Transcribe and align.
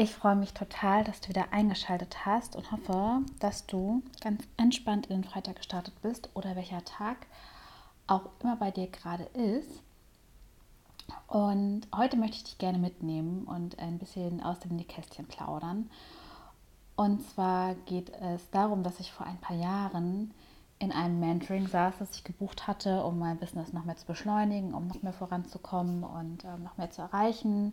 Ich 0.00 0.14
freue 0.14 0.36
mich 0.36 0.54
total, 0.54 1.02
dass 1.02 1.20
du 1.20 1.30
wieder 1.30 1.52
eingeschaltet 1.52 2.24
hast 2.24 2.54
und 2.54 2.70
hoffe, 2.70 3.22
dass 3.40 3.66
du 3.66 4.00
ganz 4.20 4.44
entspannt 4.56 5.06
in 5.06 5.22
den 5.22 5.28
Freitag 5.28 5.56
gestartet 5.56 5.92
bist 6.02 6.30
oder 6.34 6.54
welcher 6.54 6.84
Tag 6.84 7.26
auch 8.06 8.30
immer 8.40 8.54
bei 8.54 8.70
dir 8.70 8.86
gerade 8.86 9.24
ist. 9.24 9.82
Und 11.26 11.88
heute 11.92 12.16
möchte 12.16 12.36
ich 12.36 12.44
dich 12.44 12.58
gerne 12.58 12.78
mitnehmen 12.78 13.42
und 13.42 13.80
ein 13.80 13.98
bisschen 13.98 14.40
aus 14.40 14.60
dem 14.60 14.76
Nähkästchen 14.76 15.26
plaudern. 15.26 15.90
Und 16.94 17.20
zwar 17.30 17.74
geht 17.74 18.10
es 18.20 18.48
darum, 18.50 18.84
dass 18.84 19.00
ich 19.00 19.10
vor 19.10 19.26
ein 19.26 19.38
paar 19.38 19.56
Jahren 19.56 20.32
in 20.78 20.92
einem 20.92 21.18
Mentoring 21.18 21.66
saß, 21.66 21.94
das 21.98 22.14
ich 22.14 22.22
gebucht 22.22 22.68
hatte, 22.68 23.02
um 23.02 23.18
mein 23.18 23.38
Business 23.38 23.72
noch 23.72 23.84
mehr 23.84 23.96
zu 23.96 24.06
beschleunigen, 24.06 24.74
um 24.74 24.86
noch 24.86 25.02
mehr 25.02 25.12
voranzukommen 25.12 26.04
und 26.04 26.44
ähm, 26.44 26.62
noch 26.62 26.76
mehr 26.76 26.92
zu 26.92 27.02
erreichen. 27.02 27.72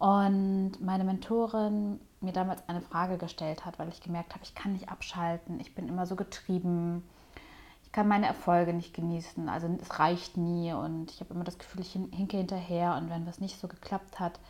Und 0.00 0.80
meine 0.80 1.04
Mentorin 1.04 2.00
mir 2.22 2.32
damals 2.32 2.66
eine 2.70 2.80
Frage 2.80 3.18
gestellt 3.18 3.66
hat, 3.66 3.78
weil 3.78 3.90
ich 3.90 4.00
gemerkt 4.00 4.32
habe, 4.32 4.42
ich 4.42 4.54
kann 4.54 4.72
nicht 4.72 4.88
abschalten, 4.88 5.60
ich 5.60 5.74
bin 5.74 5.88
immer 5.88 6.06
so 6.06 6.16
getrieben, 6.16 7.04
ich 7.84 7.92
kann 7.92 8.08
meine 8.08 8.26
Erfolge 8.26 8.72
nicht 8.72 8.94
genießen, 8.94 9.50
also 9.50 9.68
es 9.78 9.98
reicht 9.98 10.38
nie 10.38 10.72
und 10.72 11.10
ich 11.10 11.20
habe 11.20 11.34
immer 11.34 11.44
das 11.44 11.58
Gefühl, 11.58 11.82
ich 11.82 11.92
hinke 11.92 12.38
hinterher 12.38 12.96
und 12.96 13.10
wenn 13.10 13.26
was 13.26 13.40
nicht 13.40 13.60
so 13.60 13.68
geklappt 13.68 14.18
hat, 14.18 14.40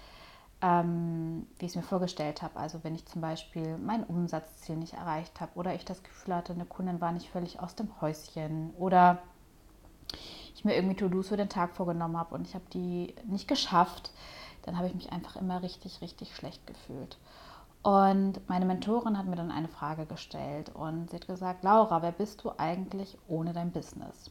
ähm, 0.63 1.49
wie 1.59 1.65
ich 1.65 1.73
es 1.73 1.77
mir 1.77 1.83
vorgestellt 1.83 2.43
habe, 2.43 2.57
also 2.57 2.85
wenn 2.85 2.95
ich 2.95 3.07
zum 3.07 3.21
Beispiel 3.21 3.77
mein 3.77 4.05
Umsatzziel 4.05 4.77
nicht 4.77 4.93
erreicht 4.93 5.41
habe 5.41 5.51
oder 5.57 5.75
ich 5.75 5.85
das 5.85 6.05
Gefühl 6.05 6.37
hatte, 6.37 6.53
eine 6.53 6.65
Kundin 6.65 7.01
war 7.01 7.11
nicht 7.11 7.29
völlig 7.29 7.59
aus 7.59 7.75
dem 7.75 7.89
Häuschen 8.01 8.71
oder 8.79 9.19
ich 10.55 10.65
mir 10.65 10.77
irgendwie 10.77 10.97
To-Dos 10.97 11.29
für 11.29 11.37
den 11.37 11.49
Tag 11.49 11.75
vorgenommen 11.75 12.17
habe 12.17 12.37
und 12.37 12.47
ich 12.47 12.55
habe 12.55 12.67
die 12.73 13.17
nicht 13.27 13.49
geschafft, 13.49 14.13
dann 14.63 14.77
habe 14.77 14.89
ich 14.89 14.95
mich 14.95 15.13
einfach 15.13 15.37
immer 15.37 15.63
richtig, 15.63 16.01
richtig 16.01 16.35
schlecht 16.35 16.67
gefühlt. 16.67 17.19
Und 17.83 18.47
meine 18.49 18.67
Mentorin 18.67 19.17
hat 19.17 19.27
mir 19.27 19.37
dann 19.37 19.51
eine 19.51 19.69
Frage 19.69 20.05
gestellt 20.05 20.71
und 20.75 21.11
sie 21.11 21.17
hat 21.17 21.27
gesagt, 21.27 21.65
Laura, 21.65 22.03
wer 22.03 22.13
bist 22.13 22.45
du 22.45 22.53
eigentlich 22.59 23.17
ohne 23.27 23.53
dein 23.53 23.73
Business? 23.73 24.31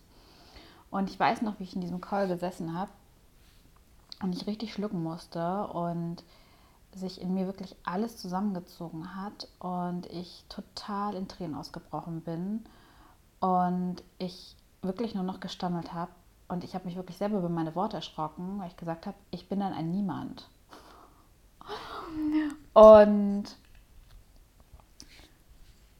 Und 0.91 1.09
ich 1.09 1.19
weiß 1.19 1.41
noch, 1.41 1.59
wie 1.59 1.63
ich 1.63 1.75
in 1.75 1.81
diesem 1.81 2.01
Call 2.01 2.27
gesessen 2.27 2.77
habe 2.77 2.91
und 4.21 4.35
ich 4.35 4.45
richtig 4.45 4.73
schlucken 4.73 5.01
musste 5.01 5.67
und 5.67 6.23
sich 6.93 7.21
in 7.21 7.33
mir 7.33 7.45
wirklich 7.45 7.75
alles 7.83 8.17
zusammengezogen 8.17 9.15
hat 9.15 9.47
und 9.59 10.07
ich 10.07 10.45
total 10.49 11.15
in 11.15 11.27
Tränen 11.27 11.55
ausgebrochen 11.55 12.21
bin 12.21 12.65
und 13.39 14.03
ich 14.17 14.55
wirklich 14.81 15.13
nur 15.13 15.23
noch 15.23 15.39
gestammelt 15.39 15.93
habe 15.93 16.11
und 16.49 16.63
ich 16.63 16.75
habe 16.75 16.85
mich 16.85 16.95
wirklich 16.95 17.17
selber 17.17 17.37
über 17.37 17.49
meine 17.49 17.75
Worte 17.75 17.97
erschrocken, 17.97 18.59
weil 18.59 18.67
ich 18.67 18.77
gesagt 18.77 19.05
habe, 19.07 19.17
ich 19.31 19.47
bin 19.47 19.59
dann 19.59 19.73
ein 19.73 19.91
Niemand. 19.91 20.49
Und 22.73 23.45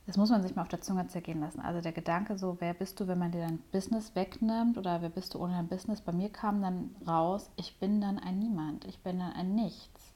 das 0.08 0.18
muss 0.18 0.32
man 0.32 0.42
sich 0.42 0.56
mal 0.56 0.64
auf 0.64 0.68
der 0.70 0.82
Zunge 0.82 1.08
zergehen 1.08 1.40
lassen. 1.40 1.60
Also 1.60 1.82
der 1.82 1.92
Gedanke 1.92 2.36
so, 2.36 2.58
wer 2.60 2.74
bist 2.74 3.00
du, 3.00 3.08
wenn 3.08 3.20
man 3.20 3.32
dir 3.32 3.42
dein 3.42 3.60
Business 3.72 4.16
wegnimmt 4.16 4.80
oder 4.80 5.04
wer 5.04 5.10
bist 5.10 5.36
du 5.36 5.40
ohne 5.40 5.54
dein 5.54 5.68
Business? 5.68 6.02
Bei 6.02 6.12
mir 6.12 6.30
kam 6.30 6.64
dann 6.64 6.96
raus, 7.08 7.52
ich 7.56 7.78
bin 7.78 8.02
dann 8.02 8.18
ein 8.18 8.40
Niemand, 8.40 8.86
ich 8.86 9.04
bin 9.04 9.20
dann 9.20 9.34
ein 9.34 9.54
Nichts. 9.54 10.16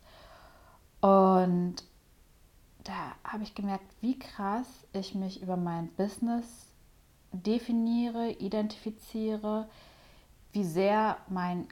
Und 0.99 1.75
da 2.83 2.93
habe 3.23 3.43
ich 3.43 3.53
gemerkt, 3.53 3.85
wie 4.01 4.17
krass 4.17 4.87
ich 4.93 5.13
mich 5.13 5.43
über 5.43 5.57
mein 5.57 5.89
Business 5.89 6.71
definiere, 7.31 8.31
identifiziere, 8.31 9.69
wie 10.53 10.63
sehr 10.63 11.17
mein 11.27 11.67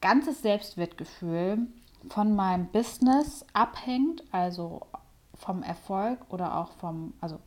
ganzes 0.00 0.42
Selbstwertgefühl 0.42 1.66
von 2.08 2.36
meinem 2.36 2.66
Business 2.66 3.44
abhängt, 3.52 4.22
also 4.30 4.86
vom 5.34 5.62
Erfolg 5.62 6.18
oder 6.28 6.56
auch 6.56 6.70
vom, 6.72 7.14
also 7.20 7.40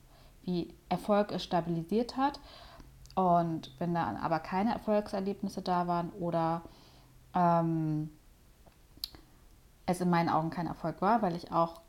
wie 0.44 0.74
Erfolg 0.90 1.32
es 1.32 1.44
stabilisiert 1.44 2.18
hat. 2.18 2.40
Und 3.16 3.74
wenn 3.80 3.94
dann 3.94 4.18
aber 4.18 4.40
keine 4.40 4.74
Erfolgserlebnisse 4.74 5.62
da 5.62 5.88
waren 5.88 6.10
oder 6.12 6.62
ähm, 7.34 8.10
es 9.86 10.02
in 10.02 10.10
meinen 10.10 10.30
Augen 10.30 10.50
kein 10.50 10.68
Erfolg 10.68 11.02
war, 11.02 11.22
weil 11.22 11.36
ich 11.36 11.52
auch 11.52 11.82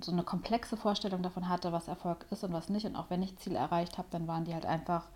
so 0.00 0.12
eine 0.12 0.22
komplexe 0.22 0.76
Vorstellung 0.76 1.22
davon 1.22 1.48
hatte, 1.48 1.72
was 1.72 1.88
Erfolg 1.88 2.26
ist 2.30 2.44
und 2.44 2.52
was 2.52 2.68
nicht. 2.68 2.86
Und 2.86 2.96
auch 2.96 3.10
wenn 3.10 3.22
ich 3.22 3.36
Ziele 3.38 3.58
erreicht 3.58 3.98
habe, 3.98 4.08
dann 4.10 4.28
waren 4.28 4.44
die 4.44 4.54
halt 4.54 4.66
einfach 4.66 5.08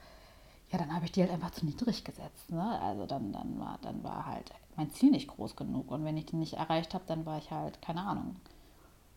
ja, 0.70 0.78
dann 0.78 0.94
habe 0.94 1.04
ich 1.04 1.12
die 1.12 1.20
halt 1.20 1.32
einfach 1.32 1.50
zu 1.50 1.66
niedrig 1.66 2.04
gesetzt. 2.04 2.50
Ne? 2.50 2.81
Also 2.81 3.06
dann, 3.06 3.32
dann, 3.32 3.58
war, 3.58 3.78
dann 3.82 4.04
war 4.04 4.26
halt 4.26 4.53
mein 4.76 4.91
Ziel 4.91 5.10
nicht 5.10 5.28
groß 5.28 5.56
genug. 5.56 5.91
Und 5.91 6.04
wenn 6.04 6.16
ich 6.16 6.26
die 6.26 6.36
nicht 6.36 6.54
erreicht 6.54 6.94
habe, 6.94 7.04
dann 7.06 7.26
war 7.26 7.38
ich 7.38 7.50
halt, 7.50 7.82
keine 7.82 8.03
Ahnung. 8.03 8.36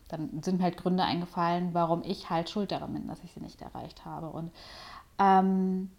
Dann 0.08 0.42
sind 0.42 0.58
mir 0.58 0.64
halt 0.64 0.78
Gründe 0.78 1.04
eingefallen, 1.04 1.74
warum 1.74 2.02
ich 2.04 2.30
halt 2.30 2.50
schuld 2.50 2.72
daran 2.72 2.94
bin, 2.94 3.08
dass 3.08 3.24
ich 3.24 3.34
sie 3.34 3.40
nicht 3.40 3.62
erreicht 3.62 4.04
habe. 4.04 4.30
Und, 4.30 4.52
ähm, 5.20 5.92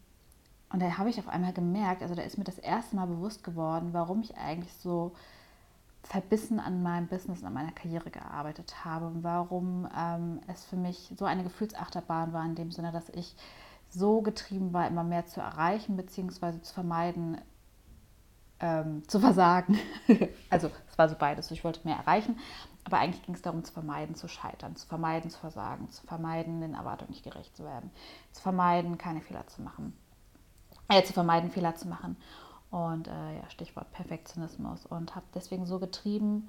und 0.70 0.82
da 0.82 0.98
habe 0.98 1.09
ich 1.09 1.19
auf 1.20 1.28
einmal 1.28 1.53
gemerkt, 1.53 2.03
also 2.03 2.16
da 2.16 2.22
ist 2.22 2.37
mir 2.37 2.44
das 2.44 2.59
erste 2.59 2.97
Mal 2.97 3.06
bewusst 3.06 3.44
geworden, 3.44 3.91
warum 3.93 4.22
ich 4.22 4.37
eigentlich 4.37 4.72
so 4.75 5.12
verbissen 6.03 6.60
an 6.60 6.82
meinem 6.82 7.06
Business 7.06 7.41
und 7.41 7.47
an 7.47 7.54
meiner 7.54 7.72
Karriere 7.72 8.10
gearbeitet 8.10 8.84
habe 8.84 9.06
und 9.06 9.22
warum 9.22 9.88
ähm, 9.97 10.41
es 10.48 10.64
für 10.64 10.76
mich 10.76 11.12
so 11.16 11.25
eine 11.25 11.44
Gefühlsachterbahn 11.44 12.32
war, 12.32 12.44
in 12.44 12.56
dem 12.56 12.72
Sinne, 12.72 12.93
dass 12.93 13.09
ich 13.10 13.34
so 13.94 14.21
getrieben 14.21 14.72
war, 14.72 14.87
immer 14.87 15.05
mehr 15.05 15.27
zu 15.27 15.41
erreichen 15.41 15.97
bzw. 15.97 16.60
zu 16.60 16.75
vermeiden, 16.75 17.41
ähm, 18.60 19.06
zu 19.09 19.21
versagen. 19.21 19.78
also 20.50 20.71
es 20.88 20.99
war 20.99 21.09
so 21.09 21.15
beides. 21.16 21.50
Ich 21.50 21.65
wollte 21.65 21.81
mehr 21.84 21.97
erreichen, 21.97 22.38
aber 22.84 22.99
eigentlich 22.99 23.22
ging 23.22 23.34
es 23.34 23.43
darum 23.43 23.65
zu 23.65 23.72
vermeiden, 23.72 24.15
zu 24.15 24.28
scheitern, 24.28 24.77
zu 24.77 24.87
vermeiden, 24.87 25.31
zu 25.31 25.38
versagen, 25.38 25.91
zu 25.91 26.06
vermeiden, 26.06 26.60
den 26.60 26.75
Erwartungen 26.75 27.10
nicht 27.10 27.25
gerecht 27.25 27.56
zu 27.56 27.65
werden, 27.65 27.91
zu 28.32 28.43
vermeiden, 28.43 28.99
keine 28.99 29.21
Fehler 29.21 29.47
zu 29.47 29.62
machen, 29.62 29.97
äh, 30.88 31.03
zu 31.03 31.12
vermeiden, 31.12 31.50
Fehler 31.50 31.76
zu 31.76 31.88
machen. 31.88 32.16
Und 32.71 33.06
äh, 33.06 33.38
ja, 33.38 33.49
Stichwort 33.50 33.93
Perfektionismus. 33.93 34.84
Und 34.84 35.15
habe 35.15 35.26
deswegen 35.32 35.65
so 35.65 35.78
getrieben 35.78 36.49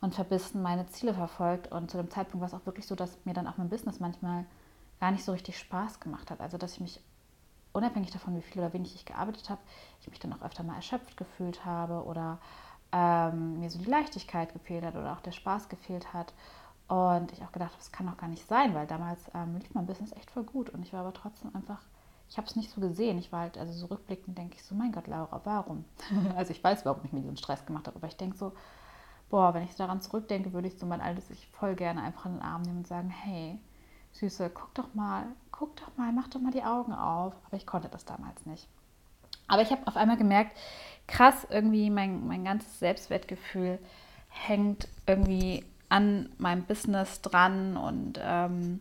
und 0.00 0.14
verbissen 0.14 0.62
meine 0.62 0.86
Ziele 0.86 1.12
verfolgt. 1.12 1.70
Und 1.70 1.90
zu 1.90 1.98
dem 1.98 2.10
Zeitpunkt 2.10 2.40
war 2.40 2.48
es 2.48 2.54
auch 2.54 2.66
wirklich 2.66 2.86
so, 2.86 2.94
dass 2.94 3.18
mir 3.26 3.34
dann 3.34 3.46
auch 3.46 3.58
mein 3.58 3.68
Business 3.68 4.00
manchmal 4.00 4.46
gar 5.00 5.10
nicht 5.10 5.24
so 5.24 5.32
richtig 5.32 5.58
Spaß 5.58 6.00
gemacht 6.00 6.30
hat. 6.30 6.40
Also 6.40 6.58
dass 6.58 6.74
ich 6.74 6.80
mich 6.80 7.00
unabhängig 7.72 8.10
davon, 8.10 8.36
wie 8.36 8.42
viel 8.42 8.60
oder 8.60 8.72
wenig 8.72 8.94
ich 8.94 9.04
gearbeitet 9.04 9.48
habe, 9.50 9.60
ich 10.00 10.08
mich 10.08 10.18
dann 10.18 10.32
auch 10.32 10.42
öfter 10.42 10.62
mal 10.62 10.76
erschöpft 10.76 11.16
gefühlt 11.16 11.64
habe 11.64 12.04
oder 12.04 12.38
ähm, 12.92 13.60
mir 13.60 13.70
so 13.70 13.78
die 13.78 13.84
Leichtigkeit 13.84 14.52
gefehlt 14.52 14.84
hat 14.84 14.94
oder 14.94 15.12
auch 15.12 15.20
der 15.20 15.32
Spaß 15.32 15.68
gefehlt 15.68 16.12
hat. 16.12 16.32
Und 16.88 17.32
ich 17.32 17.42
auch 17.42 17.52
gedacht 17.52 17.72
habe, 17.72 17.78
das 17.78 17.92
kann 17.92 18.06
doch 18.06 18.16
gar 18.16 18.28
nicht 18.28 18.46
sein, 18.46 18.74
weil 18.74 18.86
damals 18.86 19.30
ähm, 19.34 19.56
lief 19.58 19.74
mein 19.74 19.86
Business 19.86 20.12
echt 20.12 20.30
voll 20.30 20.44
gut 20.44 20.70
und 20.70 20.82
ich 20.82 20.94
war 20.94 21.00
aber 21.00 21.12
trotzdem 21.12 21.54
einfach, 21.54 21.82
ich 22.30 22.38
habe 22.38 22.46
es 22.46 22.56
nicht 22.56 22.70
so 22.70 22.80
gesehen. 22.80 23.18
Ich 23.18 23.30
war 23.30 23.40
halt, 23.40 23.58
also 23.58 23.74
so 23.74 23.86
rückblickend 23.86 24.38
denke 24.38 24.56
ich 24.56 24.64
so, 24.64 24.74
mein 24.74 24.92
Gott, 24.92 25.06
Laura, 25.06 25.42
warum? 25.44 25.84
also 26.36 26.50
ich 26.50 26.64
weiß, 26.64 26.86
warum 26.86 27.04
ich 27.04 27.12
mir 27.12 27.20
diesen 27.20 27.36
Stress 27.36 27.66
gemacht 27.66 27.86
habe, 27.86 27.96
aber 27.96 28.06
ich 28.06 28.16
denke 28.16 28.38
so, 28.38 28.52
boah, 29.28 29.52
wenn 29.52 29.64
ich 29.64 29.74
daran 29.76 30.00
zurückdenke, 30.00 30.54
würde 30.54 30.68
ich 30.68 30.78
so 30.78 30.86
mein 30.86 31.02
altes 31.02 31.28
Ich 31.28 31.46
voll 31.48 31.74
gerne 31.74 32.02
einfach 32.02 32.24
in 32.24 32.32
den 32.32 32.42
Arm 32.42 32.62
nehmen 32.62 32.78
und 32.78 32.86
sagen, 32.86 33.10
hey, 33.10 33.60
Süße, 34.18 34.50
guck 34.50 34.74
doch 34.74 34.94
mal, 34.94 35.26
guck 35.52 35.76
doch 35.76 35.96
mal, 35.96 36.12
mach 36.12 36.28
doch 36.28 36.40
mal 36.40 36.52
die 36.52 36.62
Augen 36.62 36.92
auf. 36.92 37.34
Aber 37.46 37.56
ich 37.56 37.66
konnte 37.66 37.88
das 37.88 38.04
damals 38.04 38.44
nicht. 38.46 38.68
Aber 39.46 39.62
ich 39.62 39.70
habe 39.70 39.86
auf 39.86 39.96
einmal 39.96 40.16
gemerkt, 40.16 40.56
krass, 41.06 41.46
irgendwie 41.50 41.90
mein, 41.90 42.26
mein 42.26 42.44
ganzes 42.44 42.78
Selbstwertgefühl 42.78 43.78
hängt 44.28 44.88
irgendwie 45.06 45.64
an 45.88 46.28
meinem 46.36 46.64
Business 46.64 47.22
dran 47.22 47.76
und 47.78 48.20
ähm, 48.22 48.80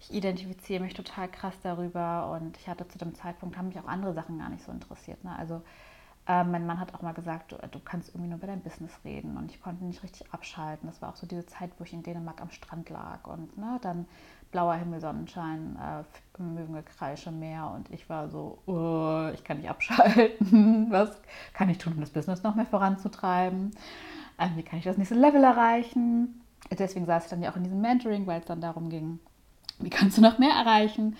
ich 0.00 0.14
identifiziere 0.14 0.82
mich 0.82 0.94
total 0.94 1.28
krass 1.28 1.54
darüber 1.62 2.30
und 2.32 2.56
ich 2.58 2.68
hatte 2.68 2.86
zu 2.86 2.98
dem 2.98 3.14
Zeitpunkt, 3.14 3.56
haben 3.56 3.68
mich 3.68 3.78
auch 3.78 3.88
andere 3.88 4.14
Sachen 4.14 4.38
gar 4.38 4.50
nicht 4.50 4.64
so 4.64 4.70
interessiert. 4.70 5.24
Ne? 5.24 5.36
Also 5.36 5.62
äh, 6.28 6.44
mein 6.44 6.66
Mann 6.66 6.78
hat 6.78 6.94
auch 6.94 7.02
mal 7.02 7.12
gesagt, 7.12 7.52
du, 7.52 7.56
du, 7.56 7.80
kannst 7.80 8.10
irgendwie 8.10 8.28
nur 8.28 8.38
über 8.38 8.46
dein 8.46 8.62
Business 8.62 8.92
reden 9.04 9.36
und 9.36 9.50
ich 9.50 9.60
konnte 9.60 9.84
nicht 9.84 10.02
richtig 10.02 10.32
abschalten. 10.32 10.88
Das 10.88 11.02
war 11.02 11.10
auch 11.10 11.16
so 11.16 11.26
diese 11.26 11.46
Zeit, 11.46 11.70
wo 11.78 11.84
ich 11.84 11.92
in 11.92 12.02
Dänemark 12.02 12.40
am 12.40 12.50
Strand 12.50 12.88
lag 12.88 13.26
und 13.26 13.56
ne, 13.58 13.78
dann 13.82 14.06
blauer 14.54 14.74
Himmel, 14.74 15.00
Sonnenschein, 15.00 15.76
äh, 15.82 16.40
Möwengekreische, 16.40 17.32
Meer 17.32 17.72
und 17.74 17.90
ich 17.90 18.08
war 18.08 18.28
so, 18.28 18.58
oh, 18.66 19.28
ich 19.34 19.42
kann 19.42 19.58
nicht 19.58 19.68
abschalten. 19.68 20.86
Was 20.90 21.20
kann 21.54 21.68
ich 21.70 21.78
tun, 21.78 21.94
um 21.94 22.00
das 22.00 22.10
Business 22.10 22.44
noch 22.44 22.54
mehr 22.54 22.64
voranzutreiben? 22.64 23.72
Äh, 24.38 24.48
wie 24.54 24.62
kann 24.62 24.78
ich 24.78 24.84
das 24.84 24.96
nächste 24.96 25.16
Level 25.16 25.42
erreichen? 25.42 26.40
Deswegen 26.70 27.04
saß 27.04 27.24
ich 27.24 27.30
dann 27.30 27.42
ja 27.42 27.50
auch 27.50 27.56
in 27.56 27.64
diesem 27.64 27.80
Mentoring, 27.80 28.28
weil 28.28 28.40
es 28.40 28.46
dann 28.46 28.60
darum 28.60 28.90
ging, 28.90 29.18
Wie 29.80 29.90
kannst 29.90 30.18
du 30.18 30.22
noch 30.22 30.38
mehr 30.38 30.52
erreichen? 30.52 31.16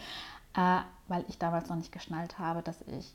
Äh, 0.57 0.83
weil 1.09 1.25
ich 1.27 1.37
damals 1.37 1.69
noch 1.69 1.77
nicht 1.77 1.91
geschnallt 1.91 2.39
habe, 2.39 2.63
dass 2.63 2.83
ich, 2.83 3.15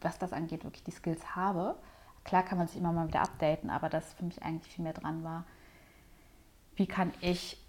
was 0.00 0.18
das 0.18 0.32
angeht, 0.32 0.64
wirklich 0.64 0.82
die 0.82 0.90
Skills 0.90 1.36
habe. 1.36 1.76
Klar 2.24 2.42
kann 2.42 2.58
man 2.58 2.66
sich 2.66 2.76
immer 2.76 2.92
mal 2.92 3.06
wieder 3.06 3.22
updaten, 3.22 3.70
aber 3.70 3.88
das 3.88 4.14
für 4.14 4.24
mich 4.24 4.42
eigentlich 4.42 4.74
viel 4.74 4.82
mehr 4.82 4.94
dran 4.94 5.22
war. 5.22 5.44
Wie 6.74 6.86
kann 6.86 7.12
ich 7.20 7.59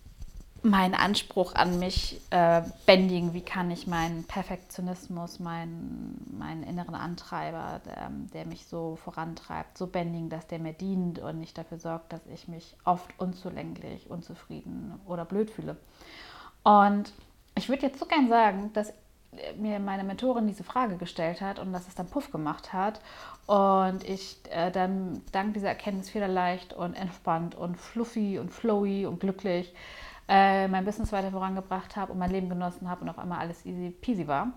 meinen 0.64 0.94
Anspruch 0.94 1.56
an 1.56 1.80
mich 1.80 2.22
äh, 2.30 2.62
bändigen? 2.86 3.34
Wie 3.34 3.42
kann 3.42 3.72
ich 3.72 3.88
meinen 3.88 4.24
Perfektionismus, 4.26 5.40
meinen, 5.40 6.36
meinen 6.38 6.64
inneren 6.64 6.96
Antreiber, 6.96 7.82
der, 7.86 8.12
der, 8.34 8.46
mich 8.46 8.66
so 8.66 8.98
vorantreibt, 9.04 9.78
so 9.78 9.88
bändigen, 9.88 10.30
dass 10.30 10.48
der 10.48 10.60
mir 10.60 10.74
dient 10.74 11.20
und 11.20 11.40
nicht 11.40 11.58
dafür 11.58 11.80
sorgt, 11.80 12.14
dass 12.14 12.22
ich 12.28 12.48
mich 12.48 12.76
oft 12.86 13.10
unzulänglich, 13.18 14.10
unzufrieden 14.10 15.00
oder 15.06 15.26
blöd 15.26 15.50
fühle? 15.50 15.78
Und 16.64 17.12
ich 17.56 17.70
würde 17.70 17.88
jetzt 17.88 18.00
so 18.00 18.06
gern 18.06 18.30
sagen, 18.30 18.72
dass 18.74 18.94
mir 19.58 19.80
meine 19.80 20.04
Mentorin 20.04 20.48
diese 20.48 20.64
Frage 20.64 20.98
gestellt 20.98 21.42
hat 21.42 21.60
und 21.60 21.72
dass 21.72 21.88
es 21.88 21.96
dann 21.96 22.08
Puff 22.08 22.32
gemacht 22.32 22.74
hat 22.74 23.00
und 23.46 24.04
ich 24.04 24.38
äh, 24.50 24.72
dann 24.72 25.22
dank 25.32 25.54
dieser 25.54 25.70
Erkenntnis 25.70 26.10
federleicht 26.10 26.74
und 26.74 26.94
entspannt 26.94 27.56
und 27.56 27.78
fluffy 27.78 28.40
und 28.40 28.52
flowy 28.52 29.06
und 29.06 29.20
glücklich 29.20 29.74
äh, 30.32 30.68
mein 30.68 30.86
Business 30.86 31.12
weiter 31.12 31.32
vorangebracht 31.32 31.96
habe 31.96 32.14
und 32.14 32.20
mein 32.20 32.32
Leben 32.32 32.50
genossen 32.50 32.90
habe 32.90 33.02
und 33.02 33.10
auf 33.10 33.20
einmal 33.20 33.40
alles 33.40 33.66
easy 33.66 33.92
peasy 33.92 34.28
war. 34.28 34.54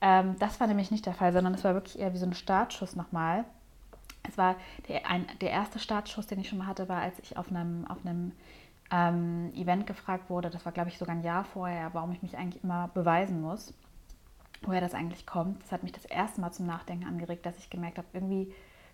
Ähm, 0.00 0.36
das 0.38 0.60
war 0.60 0.66
nämlich 0.66 0.90
nicht 0.90 1.04
der 1.04 1.14
Fall, 1.14 1.32
sondern 1.32 1.54
es 1.54 1.64
war 1.64 1.74
wirklich 1.74 1.98
eher 1.98 2.14
wie 2.14 2.18
so 2.18 2.26
ein 2.26 2.34
Startschuss 2.34 2.96
nochmal. 2.96 3.44
Es 4.22 4.38
war 4.38 4.54
der, 4.88 5.10
ein, 5.10 5.26
der 5.40 5.50
erste 5.50 5.78
Startschuss, 5.78 6.26
den 6.26 6.40
ich 6.40 6.48
schon 6.48 6.58
mal 6.58 6.66
hatte, 6.66 6.88
war, 6.88 7.00
als 7.00 7.18
ich 7.18 7.36
auf 7.36 7.48
einem, 7.50 7.86
auf 7.88 7.98
einem 8.06 8.32
ähm, 8.90 9.52
Event 9.54 9.86
gefragt 9.86 10.30
wurde, 10.30 10.48
das 10.48 10.64
war 10.64 10.72
glaube 10.72 10.90
ich 10.90 10.98
sogar 10.98 11.16
ein 11.16 11.22
Jahr 11.22 11.44
vorher, 11.44 11.92
warum 11.92 12.12
ich 12.12 12.22
mich 12.22 12.38
eigentlich 12.38 12.62
immer 12.62 12.88
beweisen 12.94 13.40
muss 13.40 13.74
woher 14.62 14.80
das 14.80 14.94
eigentlich 14.94 15.26
kommt. 15.26 15.62
Das 15.62 15.72
hat 15.72 15.82
mich 15.82 15.92
das 15.92 16.04
erste 16.04 16.40
Mal 16.40 16.52
zum 16.52 16.66
Nachdenken 16.66 17.06
angeregt, 17.06 17.46
dass 17.46 17.58
ich 17.58 17.70
gemerkt 17.70 17.98
habe, 17.98 18.08
irgendwie 18.12 18.52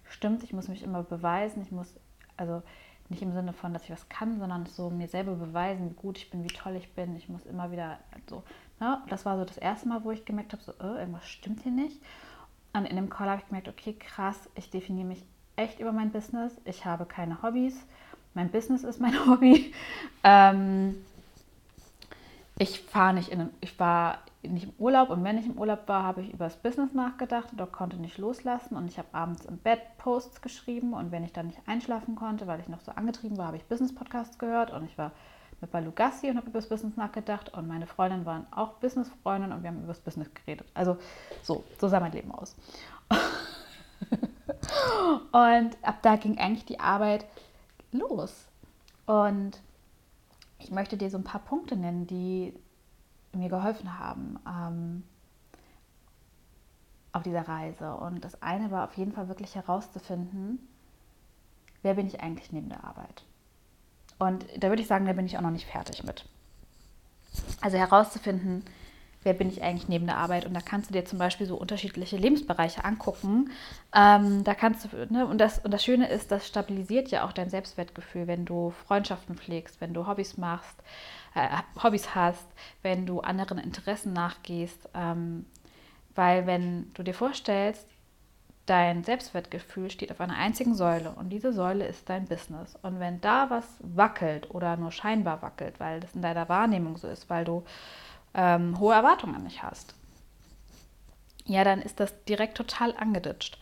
stimmt, 0.08 0.42
ich 0.42 0.52
muss 0.52 0.68
mich 0.68 0.82
immer 0.82 1.02
beweisen. 1.02 1.62
Ich 1.62 1.72
muss, 1.72 1.98
also 2.36 2.62
nicht 3.08 3.22
im 3.22 3.32
Sinne 3.32 3.52
von, 3.52 3.72
dass 3.72 3.84
ich 3.84 3.90
was 3.90 4.08
kann, 4.08 4.38
sondern 4.38 4.66
so 4.66 4.90
mir 4.90 5.08
selber 5.08 5.34
beweisen, 5.34 5.90
wie 5.90 5.94
gut 5.94 6.18
ich 6.18 6.30
bin, 6.30 6.44
wie 6.44 6.48
toll 6.48 6.76
ich 6.76 6.92
bin. 6.92 7.16
Ich 7.16 7.28
muss 7.28 7.46
immer 7.46 7.70
wieder 7.70 7.98
so. 8.28 8.42
Ne? 8.80 8.98
Das 9.08 9.24
war 9.24 9.38
so 9.38 9.44
das 9.44 9.58
erste 9.58 9.88
Mal, 9.88 10.04
wo 10.04 10.10
ich 10.10 10.24
gemerkt 10.24 10.52
habe, 10.52 10.62
so, 10.62 10.72
oh, 10.80 10.96
irgendwas 10.96 11.28
stimmt 11.28 11.62
hier 11.62 11.72
nicht. 11.72 12.00
Und 12.72 12.84
in 12.84 12.96
dem 12.96 13.08
Call 13.08 13.30
habe 13.30 13.40
ich 13.40 13.48
gemerkt, 13.48 13.68
okay, 13.68 13.94
krass, 13.94 14.50
ich 14.54 14.70
definiere 14.70 15.06
mich 15.06 15.24
echt 15.56 15.80
über 15.80 15.92
mein 15.92 16.10
Business. 16.10 16.52
Ich 16.64 16.84
habe 16.84 17.06
keine 17.06 17.42
Hobbys. 17.42 17.76
Mein 18.34 18.50
Business 18.50 18.84
ist 18.84 19.00
mein 19.00 19.14
Hobby. 19.26 19.72
Ähm, 20.22 20.96
ich 22.58 22.80
fahre 22.80 23.14
nicht 23.14 23.28
in, 23.28 23.50
ich 23.60 23.78
war 23.78 24.18
nicht 24.42 24.64
im 24.64 24.72
Urlaub 24.78 25.10
und 25.10 25.22
wenn 25.24 25.38
ich 25.38 25.46
im 25.46 25.58
Urlaub 25.58 25.86
war, 25.88 26.04
habe 26.04 26.22
ich 26.22 26.32
über 26.32 26.44
das 26.46 26.56
Business 26.56 26.94
nachgedacht 26.94 27.52
oder 27.52 27.66
konnte 27.66 27.96
nicht 27.96 28.18
loslassen 28.18 28.76
und 28.76 28.88
ich 28.88 28.98
habe 28.98 29.08
abends 29.12 29.44
im 29.44 29.58
Bett 29.58 29.80
Posts 29.98 30.40
geschrieben 30.40 30.94
und 30.94 31.10
wenn 31.10 31.24
ich 31.24 31.32
dann 31.32 31.48
nicht 31.48 31.60
einschlafen 31.66 32.14
konnte, 32.14 32.46
weil 32.46 32.60
ich 32.60 32.68
noch 32.68 32.80
so 32.80 32.92
angetrieben 32.92 33.36
war, 33.36 33.48
habe 33.48 33.56
ich 33.56 33.64
Business-Podcasts 33.64 34.38
gehört 34.38 34.72
und 34.72 34.84
ich 34.84 34.96
war 34.96 35.12
mit 35.60 35.70
Balu 35.70 35.90
Gassi 35.92 36.30
und 36.30 36.36
habe 36.36 36.48
über 36.48 36.58
das 36.58 36.68
Business 36.68 36.96
nachgedacht 36.96 37.52
und 37.54 37.66
meine 37.66 37.86
Freundinnen 37.86 38.24
waren 38.24 38.46
auch 38.52 38.74
Business-Freundinnen 38.74 39.56
und 39.56 39.62
wir 39.62 39.68
haben 39.70 39.78
über 39.78 39.88
das 39.88 40.00
Business 40.00 40.32
geredet. 40.32 40.66
Also 40.74 40.96
so, 41.42 41.64
so 41.78 41.88
sah 41.88 42.00
mein 42.00 42.12
Leben 42.12 42.30
aus. 42.32 42.56
und 45.32 45.76
ab 45.82 45.98
da 46.02 46.16
ging 46.16 46.38
eigentlich 46.38 46.66
die 46.66 46.80
Arbeit 46.80 47.26
los. 47.92 48.46
Und 49.06 49.58
ich 50.66 50.72
möchte 50.72 50.96
dir 50.96 51.10
so 51.10 51.16
ein 51.16 51.22
paar 51.22 51.44
Punkte 51.44 51.76
nennen, 51.76 52.08
die 52.08 52.52
mir 53.32 53.48
geholfen 53.48 54.00
haben 54.00 54.36
ähm, 54.44 55.04
auf 57.12 57.22
dieser 57.22 57.46
Reise. 57.46 57.94
Und 57.94 58.24
das 58.24 58.42
eine 58.42 58.72
war 58.72 58.82
auf 58.82 58.96
jeden 58.96 59.12
Fall 59.12 59.28
wirklich 59.28 59.54
herauszufinden, 59.54 60.58
wer 61.82 61.94
bin 61.94 62.08
ich 62.08 62.20
eigentlich 62.20 62.50
neben 62.50 62.68
der 62.68 62.82
Arbeit. 62.82 63.22
Und 64.18 64.44
da 64.58 64.70
würde 64.70 64.82
ich 64.82 64.88
sagen, 64.88 65.06
da 65.06 65.12
bin 65.12 65.26
ich 65.26 65.38
auch 65.38 65.42
noch 65.42 65.50
nicht 65.50 65.66
fertig 65.66 66.02
mit. 66.02 66.28
Also 67.60 67.76
herauszufinden, 67.78 68.64
wer 69.26 69.34
bin 69.34 69.48
ich 69.48 69.62
eigentlich 69.62 69.88
neben 69.88 70.06
der 70.06 70.16
Arbeit. 70.16 70.46
Und 70.46 70.54
da 70.54 70.60
kannst 70.60 70.88
du 70.88 70.94
dir 70.94 71.04
zum 71.04 71.18
Beispiel 71.18 71.46
so 71.46 71.56
unterschiedliche 71.56 72.16
Lebensbereiche 72.16 72.84
angucken. 72.84 73.50
Ähm, 73.94 74.44
da 74.44 74.54
kannst 74.54 74.84
du, 74.84 75.12
ne, 75.12 75.26
und, 75.26 75.38
das, 75.38 75.58
und 75.58 75.74
das 75.74 75.84
Schöne 75.84 76.08
ist, 76.08 76.30
das 76.30 76.46
stabilisiert 76.46 77.08
ja 77.08 77.26
auch 77.26 77.32
dein 77.32 77.50
Selbstwertgefühl, 77.50 78.28
wenn 78.28 78.44
du 78.44 78.70
Freundschaften 78.86 79.36
pflegst, 79.36 79.80
wenn 79.80 79.92
du 79.92 80.06
Hobbys 80.06 80.38
machst, 80.38 80.76
äh, 81.34 81.48
Hobbys 81.82 82.14
hast, 82.14 82.46
wenn 82.82 83.04
du 83.04 83.20
anderen 83.20 83.58
Interessen 83.58 84.12
nachgehst. 84.12 84.88
Ähm, 84.94 85.44
weil 86.14 86.46
wenn 86.46 86.92
du 86.94 87.02
dir 87.02 87.12
vorstellst, 87.12 87.86
dein 88.66 89.04
Selbstwertgefühl 89.04 89.90
steht 89.90 90.10
auf 90.12 90.20
einer 90.20 90.36
einzigen 90.36 90.74
Säule 90.74 91.10
und 91.10 91.30
diese 91.30 91.52
Säule 91.52 91.86
ist 91.86 92.08
dein 92.08 92.26
Business. 92.26 92.76
Und 92.82 93.00
wenn 93.00 93.20
da 93.20 93.50
was 93.50 93.64
wackelt 93.80 94.50
oder 94.54 94.76
nur 94.76 94.92
scheinbar 94.92 95.42
wackelt, 95.42 95.78
weil 95.78 96.00
das 96.00 96.14
in 96.14 96.22
deiner 96.22 96.48
Wahrnehmung 96.48 96.96
so 96.96 97.08
ist, 97.08 97.28
weil 97.28 97.44
du 97.44 97.64
ähm, 98.36 98.78
hohe 98.78 98.94
Erwartungen 98.94 99.34
an 99.34 99.44
dich 99.44 99.62
hast, 99.62 99.94
ja, 101.46 101.64
dann 101.64 101.80
ist 101.80 101.98
das 101.98 102.12
direkt 102.24 102.56
total 102.56 102.96
angeditscht. 102.96 103.58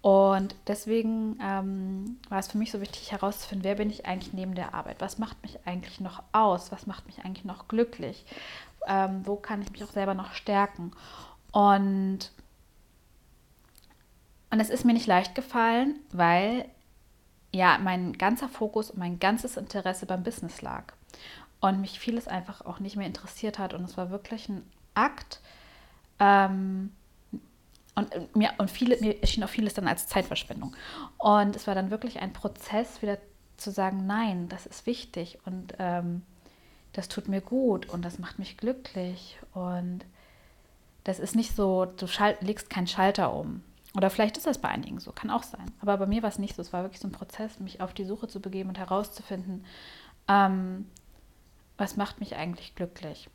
Und 0.00 0.54
deswegen 0.66 1.38
ähm, 1.42 2.18
war 2.28 2.38
es 2.38 2.48
für 2.48 2.58
mich 2.58 2.70
so 2.70 2.80
wichtig 2.80 3.10
herauszufinden, 3.10 3.64
wer 3.64 3.76
bin 3.76 3.88
ich 3.88 4.04
eigentlich 4.06 4.34
neben 4.34 4.54
der 4.54 4.74
Arbeit? 4.74 5.00
Was 5.00 5.18
macht 5.18 5.40
mich 5.42 5.66
eigentlich 5.66 6.00
noch 6.00 6.22
aus? 6.32 6.70
Was 6.72 6.86
macht 6.86 7.06
mich 7.06 7.24
eigentlich 7.24 7.44
noch 7.44 7.68
glücklich? 7.68 8.26
Ähm, 8.86 9.22
wo 9.24 9.36
kann 9.36 9.62
ich 9.62 9.72
mich 9.72 9.82
auch 9.82 9.90
selber 9.90 10.12
noch 10.12 10.34
stärken? 10.34 10.92
Und, 11.52 12.32
und 14.50 14.60
es 14.60 14.68
ist 14.68 14.84
mir 14.84 14.92
nicht 14.92 15.06
leicht 15.06 15.34
gefallen, 15.34 15.98
weil 16.12 16.66
ja 17.52 17.78
mein 17.78 18.12
ganzer 18.12 18.48
Fokus 18.48 18.90
und 18.90 18.98
mein 18.98 19.18
ganzes 19.18 19.56
Interesse 19.56 20.04
beim 20.04 20.22
Business 20.22 20.60
lag. 20.60 20.92
Und 21.64 21.80
mich 21.80 21.98
vieles 21.98 22.28
einfach 22.28 22.64
auch 22.64 22.78
nicht 22.78 22.96
mehr 22.96 23.06
interessiert 23.06 23.58
hat. 23.58 23.74
Und 23.74 23.84
es 23.84 23.96
war 23.96 24.10
wirklich 24.10 24.48
ein 24.48 24.62
Akt, 24.94 25.40
ähm, 26.20 26.92
und 27.94 28.12
äh, 28.12 28.26
mir, 28.34 28.52
und 28.58 28.70
viele, 28.70 28.98
mir 29.00 29.20
erschien 29.20 29.44
auch 29.44 29.48
vieles 29.48 29.74
dann 29.74 29.88
als 29.88 30.06
Zeitverschwendung. 30.08 30.74
Und 31.18 31.56
es 31.56 31.66
war 31.66 31.74
dann 31.74 31.90
wirklich 31.90 32.20
ein 32.20 32.32
Prozess, 32.32 33.02
wieder 33.02 33.18
zu 33.56 33.70
sagen, 33.70 34.06
nein, 34.06 34.48
das 34.48 34.66
ist 34.66 34.86
wichtig 34.86 35.38
und 35.44 35.74
ähm, 35.78 36.22
das 36.92 37.08
tut 37.08 37.28
mir 37.28 37.40
gut 37.40 37.88
und 37.88 38.04
das 38.04 38.18
macht 38.18 38.38
mich 38.38 38.56
glücklich. 38.56 39.38
Und 39.52 40.04
das 41.04 41.18
ist 41.18 41.36
nicht 41.36 41.54
so, 41.54 41.84
du 41.84 42.06
schalt, 42.06 42.42
legst 42.42 42.70
keinen 42.70 42.86
Schalter 42.86 43.32
um. 43.32 43.62
Oder 43.96 44.10
vielleicht 44.10 44.36
ist 44.36 44.46
das 44.46 44.58
bei 44.58 44.68
einigen 44.68 44.98
so, 44.98 45.12
kann 45.12 45.30
auch 45.30 45.44
sein. 45.44 45.70
Aber 45.80 45.96
bei 45.98 46.06
mir 46.06 46.22
war 46.22 46.30
es 46.30 46.38
nicht 46.38 46.56
so. 46.56 46.62
Es 46.62 46.72
war 46.72 46.82
wirklich 46.82 47.00
so 47.00 47.06
ein 47.06 47.12
Prozess, 47.12 47.60
mich 47.60 47.80
auf 47.80 47.94
die 47.94 48.04
Suche 48.04 48.26
zu 48.26 48.40
begeben 48.40 48.70
und 48.70 48.78
herauszufinden, 48.78 49.64
ähm, 50.26 50.86
was 51.76 51.96
macht 51.96 52.20
mich 52.20 52.36
eigentlich 52.36 52.74
glücklich. 52.74 53.28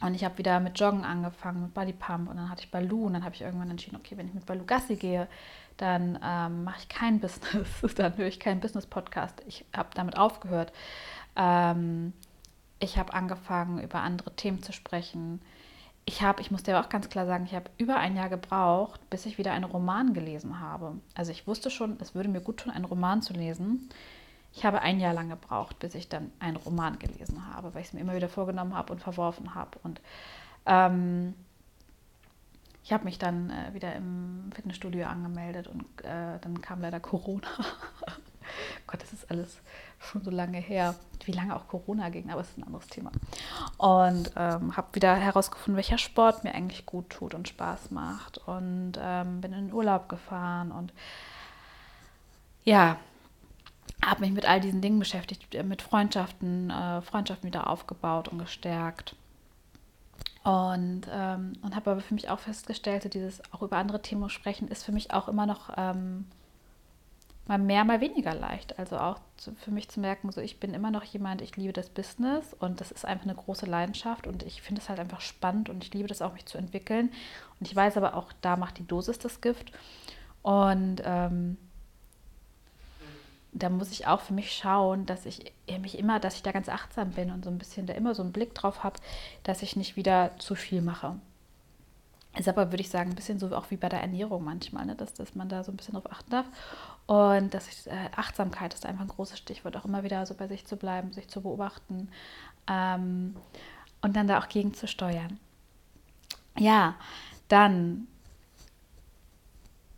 Und 0.00 0.14
ich 0.14 0.24
habe 0.24 0.36
wieder 0.38 0.60
mit 0.60 0.78
Joggen 0.78 1.04
angefangen, 1.04 1.62
mit 1.62 1.74
Body 1.74 1.92
Pump 1.92 2.28
und 2.28 2.36
dann 2.36 2.50
hatte 2.50 2.62
ich 2.62 2.70
Balu 2.70 3.06
und 3.06 3.14
dann 3.14 3.24
habe 3.24 3.34
ich 3.34 3.42
irgendwann 3.42 3.70
entschieden, 3.70 3.96
okay, 3.96 4.16
wenn 4.16 4.26
ich 4.26 4.34
mit 4.34 4.44
Balu 4.44 4.64
Gassi 4.64 4.96
gehe, 4.96 5.28
dann 5.76 6.18
ähm, 6.22 6.64
mache 6.64 6.80
ich 6.80 6.88
kein 6.88 7.20
Business, 7.20 7.68
dann 7.96 8.16
höre 8.16 8.26
ich 8.26 8.40
keinen 8.40 8.60
Business-Podcast. 8.60 9.42
Ich 9.46 9.64
habe 9.74 9.88
damit 9.94 10.16
aufgehört. 10.16 10.72
Ähm, 11.36 12.12
ich 12.80 12.98
habe 12.98 13.14
angefangen, 13.14 13.82
über 13.82 14.00
andere 14.00 14.34
Themen 14.36 14.62
zu 14.62 14.72
sprechen. 14.72 15.40
Ich 16.04 16.22
habe, 16.22 16.42
ich 16.42 16.50
muss 16.50 16.62
dir 16.62 16.78
auch 16.78 16.90
ganz 16.90 17.08
klar 17.08 17.24
sagen, 17.24 17.46
ich 17.46 17.54
habe 17.54 17.70
über 17.78 17.96
ein 17.96 18.14
Jahr 18.14 18.28
gebraucht, 18.28 19.00
bis 19.08 19.24
ich 19.24 19.38
wieder 19.38 19.52
einen 19.52 19.64
Roman 19.64 20.12
gelesen 20.12 20.60
habe. 20.60 20.98
Also 21.14 21.32
ich 21.32 21.46
wusste 21.46 21.70
schon, 21.70 21.96
es 22.00 22.14
würde 22.14 22.28
mir 22.28 22.42
gut 22.42 22.58
tun, 22.58 22.72
einen 22.72 22.84
Roman 22.84 23.22
zu 23.22 23.32
lesen. 23.32 23.88
Ich 24.56 24.64
habe 24.64 24.82
ein 24.82 25.00
Jahr 25.00 25.14
lang 25.14 25.28
gebraucht, 25.28 25.78
bis 25.80 25.94
ich 25.94 26.08
dann 26.08 26.30
einen 26.38 26.56
Roman 26.56 26.98
gelesen 26.98 27.52
habe, 27.52 27.74
weil 27.74 27.82
ich 27.82 27.88
es 27.88 27.92
mir 27.92 28.00
immer 28.00 28.14
wieder 28.14 28.28
vorgenommen 28.28 28.74
habe 28.74 28.92
und 28.92 29.00
verworfen 29.00 29.54
habe. 29.54 29.78
Und 29.82 30.00
ähm, 30.66 31.34
ich 32.84 32.92
habe 32.92 33.04
mich 33.04 33.18
dann 33.18 33.50
äh, 33.50 33.74
wieder 33.74 33.94
im 33.96 34.50
Fitnessstudio 34.54 35.06
angemeldet 35.06 35.66
und 35.66 35.84
äh, 36.04 36.38
dann 36.40 36.60
kam 36.60 36.82
leider 36.82 37.00
Corona. 37.00 37.48
Gott, 38.86 39.02
das 39.02 39.12
ist 39.12 39.30
alles 39.30 39.58
schon 39.98 40.22
so 40.22 40.30
lange 40.30 40.58
her, 40.58 40.94
wie 41.24 41.32
lange 41.32 41.56
auch 41.56 41.66
Corona 41.66 42.10
ging, 42.10 42.30
aber 42.30 42.42
es 42.42 42.50
ist 42.50 42.58
ein 42.58 42.64
anderes 42.64 42.86
Thema. 42.86 43.10
Und 43.78 44.30
ähm, 44.36 44.76
habe 44.76 44.94
wieder 44.94 45.16
herausgefunden, 45.16 45.76
welcher 45.76 45.98
Sport 45.98 46.44
mir 46.44 46.54
eigentlich 46.54 46.86
gut 46.86 47.10
tut 47.10 47.34
und 47.34 47.48
Spaß 47.48 47.90
macht. 47.90 48.38
Und 48.38 48.92
ähm, 49.00 49.40
bin 49.40 49.52
in 49.52 49.66
den 49.68 49.72
Urlaub 49.74 50.08
gefahren 50.08 50.70
und 50.70 50.92
ja, 52.64 52.98
habe 54.02 54.20
mich 54.20 54.32
mit 54.32 54.46
all 54.46 54.60
diesen 54.60 54.80
Dingen 54.80 54.98
beschäftigt, 54.98 55.62
mit 55.64 55.82
Freundschaften, 55.82 56.70
äh, 56.70 57.02
Freundschaften 57.02 57.48
wieder 57.48 57.68
aufgebaut 57.68 58.28
und 58.28 58.38
gestärkt. 58.38 59.16
Und, 60.44 61.02
ähm, 61.10 61.54
und 61.62 61.74
habe 61.74 61.92
aber 61.92 62.00
für 62.02 62.14
mich 62.14 62.28
auch 62.28 62.38
festgestellt, 62.38 63.14
dieses 63.14 63.42
auch 63.52 63.62
über 63.62 63.78
andere 63.78 64.02
Themen 64.02 64.28
sprechen, 64.28 64.68
ist 64.68 64.84
für 64.84 64.92
mich 64.92 65.12
auch 65.12 65.26
immer 65.26 65.46
noch 65.46 65.70
ähm, 65.78 66.26
mal 67.46 67.58
mehr, 67.58 67.84
mal 67.84 68.02
weniger 68.02 68.34
leicht. 68.34 68.78
Also 68.78 68.98
auch 68.98 69.18
zu, 69.38 69.54
für 69.54 69.70
mich 69.70 69.88
zu 69.88 70.00
merken, 70.00 70.30
so 70.32 70.42
ich 70.42 70.60
bin 70.60 70.74
immer 70.74 70.90
noch 70.90 71.04
jemand, 71.04 71.40
ich 71.40 71.56
liebe 71.56 71.72
das 71.72 71.88
Business 71.88 72.54
und 72.58 72.80
das 72.80 72.90
ist 72.90 73.06
einfach 73.06 73.24
eine 73.24 73.34
große 73.34 73.64
Leidenschaft 73.64 74.26
und 74.26 74.42
ich 74.42 74.60
finde 74.60 74.82
es 74.82 74.90
halt 74.90 75.00
einfach 75.00 75.22
spannend 75.22 75.70
und 75.70 75.82
ich 75.82 75.94
liebe 75.94 76.08
das 76.08 76.20
auch, 76.20 76.34
mich 76.34 76.44
zu 76.44 76.58
entwickeln. 76.58 77.10
Und 77.58 77.66
ich 77.66 77.74
weiß 77.74 77.96
aber 77.96 78.14
auch, 78.14 78.32
da 78.42 78.56
macht 78.56 78.78
die 78.78 78.86
Dosis 78.86 79.18
das 79.18 79.40
Gift. 79.40 79.72
Und 80.42 81.02
ähm, 81.04 81.56
da 83.54 83.70
muss 83.70 83.92
ich 83.92 84.06
auch 84.06 84.20
für 84.20 84.34
mich 84.34 84.52
schauen, 84.52 85.06
dass 85.06 85.26
ich 85.26 85.52
mich 85.80 85.98
immer, 85.98 86.18
dass 86.18 86.34
ich 86.34 86.42
da 86.42 86.52
ganz 86.52 86.68
achtsam 86.68 87.12
bin 87.12 87.30
und 87.30 87.44
so 87.44 87.50
ein 87.50 87.58
bisschen 87.58 87.86
da 87.86 87.94
immer 87.94 88.14
so 88.14 88.22
einen 88.22 88.32
Blick 88.32 88.54
drauf 88.54 88.82
habe, 88.82 88.98
dass 89.44 89.62
ich 89.62 89.76
nicht 89.76 89.96
wieder 89.96 90.32
zu 90.38 90.56
viel 90.56 90.82
mache. 90.82 91.16
Ist 92.36 92.48
aber, 92.48 92.72
würde 92.72 92.80
ich 92.80 92.90
sagen, 92.90 93.10
ein 93.10 93.14
bisschen 93.16 93.38
so 93.38 93.54
auch 93.56 93.70
wie 93.70 93.76
bei 93.76 93.88
der 93.88 94.00
Ernährung 94.00 94.42
manchmal, 94.42 94.84
ne? 94.86 94.96
dass, 94.96 95.14
dass 95.14 95.36
man 95.36 95.48
da 95.48 95.62
so 95.62 95.70
ein 95.70 95.76
bisschen 95.76 95.94
drauf 95.94 96.10
achten 96.10 96.32
darf. 96.32 96.46
Und 97.06 97.54
dass 97.54 97.68
ich, 97.68 97.86
äh, 97.86 98.10
Achtsamkeit 98.16 98.74
ist 98.74 98.86
einfach 98.86 99.02
ein 99.02 99.08
großes 99.08 99.38
Stichwort, 99.38 99.76
auch 99.76 99.84
immer 99.84 100.02
wieder 100.02 100.26
so 100.26 100.34
bei 100.34 100.48
sich 100.48 100.66
zu 100.66 100.76
bleiben, 100.76 101.12
sich 101.12 101.28
zu 101.28 101.40
beobachten 101.42 102.08
ähm, 102.66 103.36
und 104.00 104.16
dann 104.16 104.26
da 104.26 104.40
auch 104.40 104.48
gegen 104.48 104.74
zu 104.74 104.88
steuern. 104.88 105.38
Ja, 106.58 106.96
dann 107.46 108.08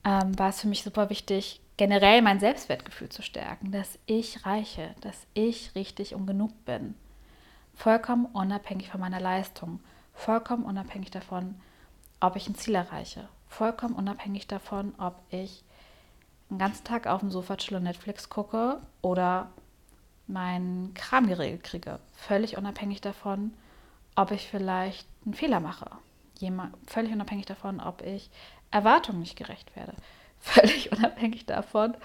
ähm, 0.04 0.38
war 0.38 0.50
es 0.50 0.60
für 0.60 0.68
mich 0.68 0.82
super 0.82 1.08
wichtig, 1.08 1.60
generell 1.76 2.22
mein 2.22 2.40
Selbstwertgefühl 2.40 3.08
zu 3.08 3.22
stärken, 3.22 3.70
dass 3.70 3.98
ich 4.06 4.46
reiche, 4.46 4.94
dass 5.00 5.26
ich 5.34 5.74
richtig 5.74 6.14
und 6.14 6.26
genug 6.26 6.64
bin. 6.64 6.94
Vollkommen 7.74 8.26
unabhängig 8.26 8.90
von 8.90 9.00
meiner 9.00 9.20
Leistung, 9.20 9.80
vollkommen 10.14 10.64
unabhängig 10.64 11.10
davon, 11.10 11.60
ob 12.20 12.36
ich 12.36 12.48
ein 12.48 12.54
Ziel 12.54 12.74
erreiche. 12.74 13.28
Vollkommen 13.48 13.94
unabhängig 13.94 14.46
davon, 14.46 14.94
ob 14.98 15.20
ich 15.30 15.62
den 16.50 16.58
ganzen 16.58 16.84
Tag 16.84 17.06
auf 17.06 17.20
dem 17.20 17.30
Sofa 17.30 17.56
chill 17.56 17.76
und 17.76 17.82
Netflix 17.82 18.28
gucke 18.28 18.80
oder 19.02 19.50
meinen 20.26 20.94
Kram 20.94 21.26
geregelt 21.26 21.64
kriege. 21.64 21.98
Völlig 22.12 22.56
unabhängig 22.56 23.00
davon, 23.00 23.52
ob 24.14 24.30
ich 24.30 24.48
vielleicht 24.48 25.06
einen 25.24 25.34
Fehler 25.34 25.60
mache. 25.60 25.90
völlig 26.86 27.12
unabhängig 27.12 27.46
davon, 27.46 27.80
ob 27.80 28.02
ich 28.02 28.30
Erwartungen 28.70 29.20
nicht 29.20 29.36
gerecht 29.36 29.74
werde. 29.76 29.94
Völlig 30.40 30.92
unabhängig 30.92 31.46
davon, 31.46 31.96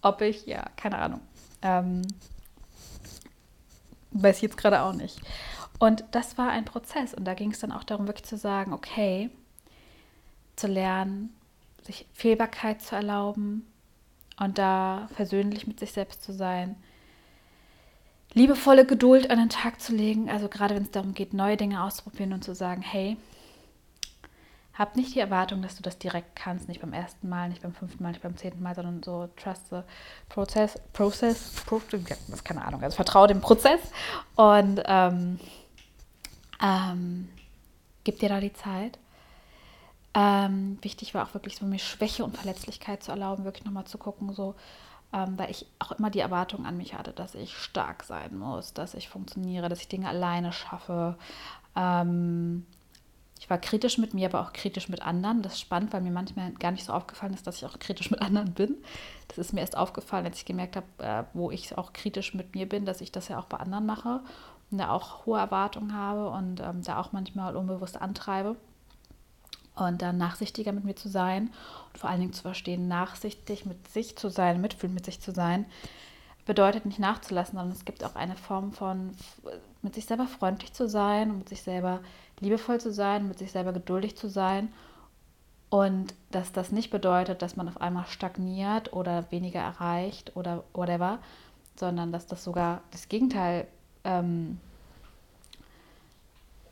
ob 0.00 0.20
ich, 0.20 0.46
ja, 0.46 0.64
keine 0.76 0.98
Ahnung, 0.98 1.20
ähm, 1.62 2.02
weiß 4.12 4.36
ich 4.36 4.42
jetzt 4.42 4.56
gerade 4.56 4.82
auch 4.82 4.92
nicht. 4.92 5.20
Und 5.78 6.04
das 6.12 6.38
war 6.38 6.50
ein 6.50 6.64
Prozess 6.64 7.12
und 7.14 7.24
da 7.24 7.34
ging 7.34 7.50
es 7.50 7.60
dann 7.60 7.72
auch 7.72 7.84
darum, 7.84 8.06
wirklich 8.06 8.24
zu 8.26 8.36
sagen, 8.36 8.72
okay, 8.72 9.30
zu 10.56 10.66
lernen, 10.66 11.34
sich 11.82 12.06
Fehlbarkeit 12.12 12.80
zu 12.82 12.94
erlauben 12.94 13.66
und 14.38 14.58
da 14.58 15.08
versöhnlich 15.14 15.66
mit 15.66 15.80
sich 15.80 15.92
selbst 15.92 16.22
zu 16.22 16.32
sein, 16.32 16.76
liebevolle 18.34 18.86
Geduld 18.86 19.30
an 19.30 19.38
den 19.38 19.48
Tag 19.48 19.80
zu 19.80 19.94
legen, 19.94 20.30
also 20.30 20.48
gerade 20.48 20.74
wenn 20.74 20.84
es 20.84 20.90
darum 20.90 21.14
geht, 21.14 21.34
neue 21.34 21.56
Dinge 21.56 21.82
auszuprobieren 21.82 22.32
und 22.32 22.44
zu 22.44 22.54
sagen, 22.54 22.82
hey, 22.82 23.16
hab 24.74 24.96
nicht 24.96 25.14
die 25.14 25.20
Erwartung, 25.20 25.62
dass 25.62 25.76
du 25.76 25.82
das 25.82 25.98
direkt 25.98 26.34
kannst, 26.34 26.68
nicht 26.68 26.80
beim 26.80 26.92
ersten 26.92 27.28
Mal, 27.28 27.48
nicht 27.48 27.62
beim 27.62 27.74
fünften 27.74 28.02
Mal, 28.02 28.10
nicht 28.10 28.22
beim 28.22 28.36
zehnten 28.36 28.62
Mal, 28.62 28.74
sondern 28.74 29.02
so 29.02 29.28
trust 29.36 29.68
the 29.70 29.80
process, 30.28 30.80
process, 30.92 31.52
pro, 31.66 31.80
keine 32.44 32.64
Ahnung, 32.64 32.82
also 32.82 32.96
vertraue 32.96 33.28
dem 33.28 33.40
Prozess 33.40 33.80
und 34.36 34.82
ähm, 34.86 35.38
ähm, 36.62 37.28
gib 38.04 38.18
dir 38.18 38.28
da 38.28 38.40
die 38.40 38.52
Zeit 38.52 38.98
ähm, 40.14 40.78
wichtig 40.82 41.14
war 41.14 41.26
auch 41.26 41.34
wirklich 41.34 41.56
so 41.56 41.64
mir 41.64 41.78
Schwäche 41.78 42.24
und 42.24 42.36
Verletzlichkeit 42.36 43.02
zu 43.02 43.10
erlauben, 43.12 43.44
wirklich 43.44 43.64
nochmal 43.64 43.86
zu 43.86 43.96
gucken, 43.96 44.32
so, 44.34 44.54
ähm, 45.12 45.38
weil 45.38 45.50
ich 45.50 45.66
auch 45.78 45.92
immer 45.92 46.10
die 46.10 46.20
Erwartung 46.20 46.66
an 46.66 46.76
mich 46.76 46.94
hatte, 46.94 47.12
dass 47.12 47.34
ich 47.34 47.56
stark 47.56 48.04
sein 48.04 48.36
muss, 48.36 48.74
dass 48.74 48.94
ich 48.94 49.08
funktioniere, 49.08 49.68
dass 49.68 49.80
ich 49.80 49.88
Dinge 49.88 50.08
alleine 50.08 50.52
schaffe. 50.52 51.16
Ähm, 51.76 52.66
ich 53.42 53.50
war 53.50 53.58
kritisch 53.58 53.98
mit 53.98 54.14
mir, 54.14 54.28
aber 54.28 54.40
auch 54.40 54.52
kritisch 54.52 54.88
mit 54.88 55.02
anderen. 55.02 55.42
Das 55.42 55.54
ist 55.54 55.60
spannend, 55.60 55.92
weil 55.92 56.00
mir 56.00 56.12
manchmal 56.12 56.52
gar 56.52 56.70
nicht 56.70 56.84
so 56.84 56.92
aufgefallen 56.92 57.34
ist, 57.34 57.44
dass 57.44 57.56
ich 57.56 57.66
auch 57.66 57.76
kritisch 57.80 58.08
mit 58.12 58.22
anderen 58.22 58.52
bin. 58.52 58.76
Das 59.26 59.36
ist 59.36 59.52
mir 59.52 59.62
erst 59.62 59.76
aufgefallen, 59.76 60.24
als 60.24 60.38
ich 60.38 60.44
gemerkt 60.44 60.76
habe, 60.76 60.86
äh, 60.98 61.24
wo 61.34 61.50
ich 61.50 61.76
auch 61.76 61.92
kritisch 61.92 62.34
mit 62.34 62.54
mir 62.54 62.68
bin, 62.68 62.84
dass 62.84 63.00
ich 63.00 63.10
das 63.10 63.26
ja 63.26 63.40
auch 63.40 63.46
bei 63.46 63.56
anderen 63.56 63.84
mache 63.84 64.20
und 64.70 64.78
da 64.78 64.90
auch 64.90 65.26
hohe 65.26 65.40
Erwartungen 65.40 65.92
habe 65.92 66.30
und 66.30 66.60
ähm, 66.60 66.84
da 66.84 67.00
auch 67.00 67.10
manchmal 67.10 67.56
unbewusst 67.56 68.00
antreibe 68.00 68.54
und 69.74 70.02
dann 70.02 70.18
nachsichtiger 70.18 70.70
mit 70.70 70.84
mir 70.84 70.94
zu 70.94 71.08
sein 71.08 71.50
und 71.92 71.98
vor 71.98 72.10
allen 72.10 72.20
Dingen 72.20 72.32
zu 72.32 72.42
verstehen, 72.42 72.86
nachsichtig 72.86 73.66
mit 73.66 73.88
sich 73.88 74.16
zu 74.16 74.28
sein, 74.28 74.60
mitfühlend 74.60 74.94
mit 74.94 75.04
sich 75.04 75.20
zu 75.20 75.32
sein, 75.32 75.66
bedeutet 76.46 76.86
nicht 76.86 77.00
nachzulassen, 77.00 77.58
sondern 77.58 77.76
es 77.76 77.84
gibt 77.84 78.04
auch 78.04 78.14
eine 78.14 78.36
Form 78.36 78.72
von 78.72 79.10
mit 79.82 79.96
sich 79.96 80.06
selber 80.06 80.28
freundlich 80.28 80.72
zu 80.72 80.88
sein 80.88 81.32
und 81.32 81.38
mit 81.38 81.48
sich 81.48 81.62
selber 81.62 81.98
liebevoll 82.42 82.80
zu 82.80 82.92
sein, 82.92 83.28
mit 83.28 83.38
sich 83.38 83.52
selber 83.52 83.72
geduldig 83.72 84.16
zu 84.16 84.28
sein. 84.28 84.72
Und 85.70 86.14
dass 86.30 86.52
das 86.52 86.70
nicht 86.70 86.90
bedeutet, 86.90 87.40
dass 87.40 87.56
man 87.56 87.68
auf 87.68 87.80
einmal 87.80 88.04
stagniert 88.06 88.92
oder 88.92 89.30
weniger 89.30 89.60
erreicht 89.60 90.36
oder 90.36 90.64
whatever, 90.74 91.18
sondern 91.76 92.12
dass 92.12 92.26
das 92.26 92.44
sogar 92.44 92.82
das 92.90 93.08
Gegenteil 93.08 93.66
ähm, 94.04 94.60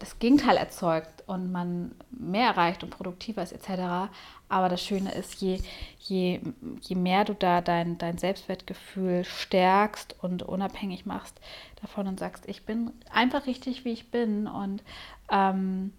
das 0.00 0.18
Gegenteil 0.18 0.56
erzeugt 0.56 1.22
und 1.26 1.52
man 1.52 1.92
mehr 2.10 2.48
erreicht 2.48 2.82
und 2.82 2.90
produktiver 2.90 3.42
ist 3.42 3.52
etc. 3.52 4.10
Aber 4.48 4.68
das 4.68 4.82
Schöne 4.82 5.12
ist, 5.12 5.40
je, 5.40 5.60
je, 6.00 6.40
je 6.80 6.96
mehr 6.96 7.24
du 7.24 7.34
da 7.34 7.60
dein, 7.60 7.98
dein 7.98 8.18
Selbstwertgefühl 8.18 9.24
stärkst 9.24 10.16
und 10.22 10.42
unabhängig 10.42 11.06
machst 11.06 11.38
davon 11.80 12.08
und 12.08 12.18
sagst, 12.18 12.48
ich 12.48 12.64
bin 12.64 12.90
einfach 13.12 13.46
richtig, 13.46 13.84
wie 13.84 13.92
ich 13.92 14.10
bin 14.10 14.46
und 14.48 14.82
ähm, 15.30 15.92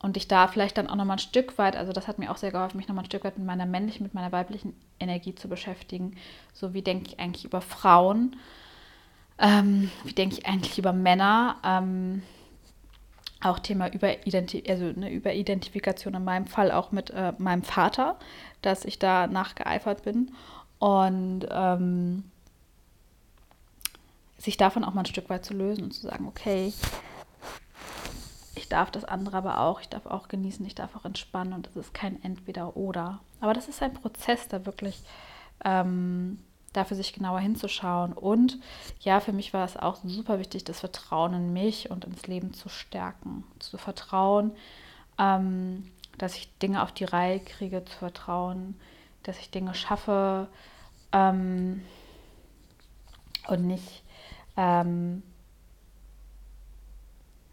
und 0.00 0.16
ich 0.16 0.28
da 0.28 0.46
vielleicht 0.46 0.78
dann 0.78 0.86
auch 0.86 0.94
nochmal 0.94 1.16
ein 1.16 1.20
Stück 1.20 1.58
weit, 1.58 1.74
also 1.74 1.92
das 1.92 2.06
hat 2.06 2.20
mir 2.20 2.30
auch 2.30 2.36
sehr 2.36 2.52
geholfen, 2.52 2.76
mich 2.76 2.86
nochmal 2.86 3.02
ein 3.02 3.10
Stück 3.10 3.24
weit 3.24 3.36
mit 3.36 3.46
meiner 3.48 3.66
männlichen, 3.66 4.04
mit 4.04 4.14
meiner 4.14 4.30
weiblichen 4.30 4.76
Energie 5.00 5.34
zu 5.34 5.48
beschäftigen. 5.48 6.16
So 6.54 6.72
wie 6.72 6.82
denke 6.82 7.08
ich 7.08 7.18
eigentlich 7.18 7.44
über 7.44 7.60
Frauen 7.60 8.36
ähm, 9.38 9.90
wie 10.04 10.12
denke 10.12 10.36
ich 10.36 10.46
eigentlich 10.46 10.78
über 10.78 10.92
Männer? 10.92 11.56
Ähm, 11.64 12.22
auch 13.40 13.60
Thema 13.60 13.92
Überidenti 13.92 14.64
also 14.68 14.86
eine 14.86 15.12
Überidentifikation 15.12 16.14
in 16.14 16.24
meinem 16.24 16.46
Fall 16.46 16.72
auch 16.72 16.90
mit 16.90 17.10
äh, 17.10 17.32
meinem 17.38 17.62
Vater, 17.62 18.18
dass 18.62 18.84
ich 18.84 18.98
da 18.98 19.28
nachgeeifert 19.28 20.02
bin 20.02 20.32
und 20.80 21.46
ähm, 21.50 22.24
sich 24.38 24.56
davon 24.56 24.84
auch 24.84 24.94
mal 24.94 25.02
ein 25.02 25.06
Stück 25.06 25.30
weit 25.30 25.44
zu 25.44 25.54
lösen 25.54 25.84
und 25.84 25.92
zu 25.92 26.02
sagen, 26.02 26.26
okay, 26.26 26.72
ich 28.54 28.68
darf 28.68 28.90
das 28.90 29.04
andere 29.04 29.36
aber 29.36 29.60
auch, 29.60 29.80
ich 29.80 29.88
darf 29.88 30.06
auch 30.06 30.28
genießen, 30.28 30.66
ich 30.66 30.74
darf 30.74 30.96
auch 30.96 31.04
entspannen 31.04 31.52
und 31.52 31.66
es 31.68 31.76
ist 31.76 31.94
kein 31.94 32.22
Entweder-Oder. 32.22 33.20
Aber 33.40 33.54
das 33.54 33.68
ist 33.68 33.82
ein 33.82 33.94
Prozess, 33.94 34.48
der 34.48 34.66
wirklich 34.66 35.00
ähm, 35.64 36.38
dafür 36.72 36.96
sich 36.96 37.12
genauer 37.12 37.40
hinzuschauen. 37.40 38.12
Und 38.12 38.58
ja, 39.00 39.20
für 39.20 39.32
mich 39.32 39.52
war 39.52 39.64
es 39.64 39.76
auch 39.76 39.96
super 40.04 40.38
wichtig, 40.38 40.64
das 40.64 40.80
Vertrauen 40.80 41.34
in 41.34 41.52
mich 41.52 41.90
und 41.90 42.04
ins 42.04 42.26
Leben 42.26 42.52
zu 42.54 42.68
stärken. 42.68 43.44
Zu 43.58 43.78
vertrauen, 43.78 44.52
ähm, 45.18 45.90
dass 46.18 46.36
ich 46.36 46.56
Dinge 46.58 46.82
auf 46.82 46.92
die 46.92 47.04
Reihe 47.04 47.40
kriege, 47.40 47.84
zu 47.84 47.96
vertrauen, 47.96 48.78
dass 49.22 49.38
ich 49.38 49.50
Dinge 49.50 49.74
schaffe 49.74 50.48
ähm, 51.12 51.82
und 53.46 53.66
nicht 53.66 54.02
ähm, 54.56 55.22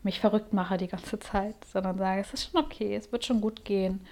mich 0.03 0.19
verrückt 0.19 0.53
mache 0.53 0.77
die 0.77 0.88
ganze 0.88 1.19
Zeit, 1.31 1.55
sondern 1.65 1.98
sage, 1.98 2.22
es 2.22 2.34
ist 2.34 2.51
schon 2.51 2.63
okay, 2.63 2.95
es 2.95 3.12
wird 3.12 3.25
schon 3.25 3.41
gut 3.41 3.65
gehen. 3.65 4.05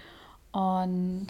Und 0.52 1.28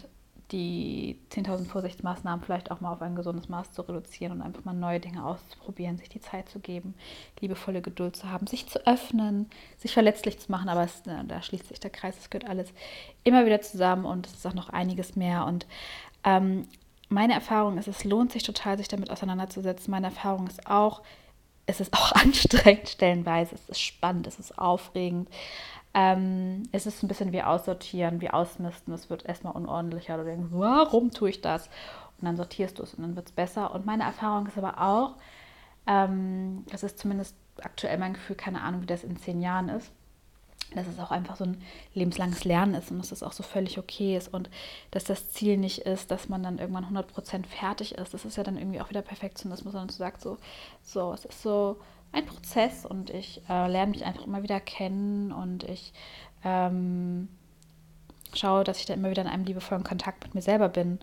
die 0.51 1.17
10.000 1.31 1.65
Vorsichtsmaßnahmen 1.65 2.43
vielleicht 2.43 2.69
auch 2.69 2.81
mal 2.81 2.91
auf 2.91 3.01
ein 3.01 3.15
gesundes 3.15 3.49
Maß 3.49 3.71
zu 3.71 3.81
reduzieren 3.81 4.33
und 4.33 4.41
einfach 4.41 4.65
mal 4.65 4.73
neue 4.73 4.99
Dinge 4.99 5.25
auszuprobieren, 5.25 5.97
sich 5.97 6.09
die 6.09 6.21
Zeit 6.21 6.49
zu 6.49 6.59
geben, 6.59 6.93
liebevolle 7.39 7.81
Geduld 7.81 8.15
zu 8.15 8.29
haben, 8.29 8.45
sich 8.45 8.67
zu 8.67 8.85
öffnen, 8.85 9.49
sich 9.77 9.93
verletzlich 9.93 10.39
zu 10.39 10.51
machen, 10.51 10.69
aber 10.69 10.83
es, 10.83 11.01
da 11.03 11.41
schließt 11.41 11.69
sich 11.69 11.79
der 11.79 11.89
Kreis, 11.89 12.17
es 12.19 12.29
gehört 12.29 12.49
alles 12.49 12.71
immer 13.23 13.45
wieder 13.45 13.61
zusammen 13.61 14.05
und 14.05 14.27
es 14.27 14.33
ist 14.33 14.47
auch 14.47 14.53
noch 14.53 14.69
einiges 14.69 15.15
mehr 15.15 15.45
und 15.45 15.65
ähm, 16.23 16.67
meine 17.13 17.33
Erfahrung 17.33 17.77
ist, 17.77 17.87
es 17.87 18.03
lohnt 18.03 18.31
sich 18.31 18.43
total, 18.43 18.77
sich 18.77 18.87
damit 18.87 19.11
auseinanderzusetzen. 19.11 19.91
Meine 19.91 20.07
Erfahrung 20.07 20.47
ist 20.47 20.67
auch, 20.67 21.03
es 21.65 21.79
ist 21.79 21.93
auch 21.93 22.11
anstrengend 22.13 22.89
stellenweise, 22.89 23.55
es 23.55 23.69
ist 23.69 23.81
spannend, 23.81 24.27
es 24.27 24.39
ist 24.39 24.57
aufregend. 24.57 25.29
Ähm, 25.93 26.63
es 26.71 26.85
ist 26.85 27.03
ein 27.03 27.07
bisschen 27.07 27.31
wie 27.31 27.43
aussortieren, 27.43 28.21
wie 28.21 28.29
ausmisten. 28.29 28.93
Es 28.93 29.09
wird 29.09 29.25
erstmal 29.25 29.53
unordentlicher. 29.53 30.17
Du 30.17 30.23
denkst, 30.23 30.47
warum 30.51 31.11
tue 31.11 31.29
ich 31.29 31.41
das? 31.41 31.67
Und 32.19 32.25
dann 32.25 32.37
sortierst 32.37 32.79
du 32.79 32.83
es 32.83 32.93
und 32.93 33.03
dann 33.03 33.15
wird 33.15 33.27
es 33.27 33.31
besser. 33.31 33.73
Und 33.73 33.85
meine 33.85 34.03
Erfahrung 34.03 34.47
ist 34.47 34.57
aber 34.57 34.81
auch, 34.81 35.15
ähm, 35.85 36.65
das 36.71 36.83
ist 36.83 36.97
zumindest 36.97 37.35
aktuell 37.61 37.97
mein 37.97 38.13
Gefühl, 38.13 38.35
keine 38.35 38.61
Ahnung, 38.61 38.81
wie 38.81 38.87
das 38.87 39.03
in 39.03 39.17
zehn 39.17 39.41
Jahren 39.41 39.69
ist, 39.69 39.91
dass 40.73 40.87
es 40.87 40.99
auch 40.99 41.11
einfach 41.11 41.35
so 41.35 41.43
ein 41.43 41.61
lebenslanges 41.93 42.45
Lernen 42.45 42.73
ist 42.73 42.89
und 42.89 42.97
dass 42.97 43.11
es 43.11 43.21
auch 43.21 43.33
so 43.33 43.43
völlig 43.43 43.77
okay 43.77 44.17
ist 44.17 44.33
und 44.33 44.49
dass 44.91 45.03
das 45.03 45.29
Ziel 45.29 45.57
nicht 45.57 45.79
ist, 45.79 46.09
dass 46.09 46.29
man 46.29 46.41
dann 46.41 46.57
irgendwann 46.57 46.85
100% 46.85 47.45
fertig 47.45 47.95
ist. 47.95 48.13
Das 48.13 48.25
ist 48.25 48.37
ja 48.37 48.43
dann 48.43 48.57
irgendwie 48.57 48.81
auch 48.81 48.89
wieder 48.89 49.01
Perfektionismus, 49.01 49.73
sondern 49.73 49.89
du 49.89 49.93
sagst 49.93 50.23
so, 50.23 50.37
so, 50.81 51.13
es 51.13 51.25
ist 51.25 51.41
so 51.43 51.77
ein 52.13 52.25
Prozess 52.25 52.85
und 52.85 53.09
ich 53.09 53.41
äh, 53.49 53.67
lerne 53.67 53.91
mich 53.91 54.05
einfach 54.05 54.25
immer 54.25 54.43
wieder 54.43 54.59
kennen 54.59 55.31
und 55.31 55.63
ich 55.63 55.93
ähm, 56.43 57.27
schaue, 58.33 58.63
dass 58.63 58.79
ich 58.79 58.85
da 58.85 58.93
immer 58.93 59.09
wieder 59.09 59.23
in 59.23 59.27
einem 59.27 59.45
liebevollen 59.45 59.83
Kontakt 59.83 60.23
mit 60.23 60.35
mir 60.35 60.41
selber 60.41 60.69
bin. 60.69 60.99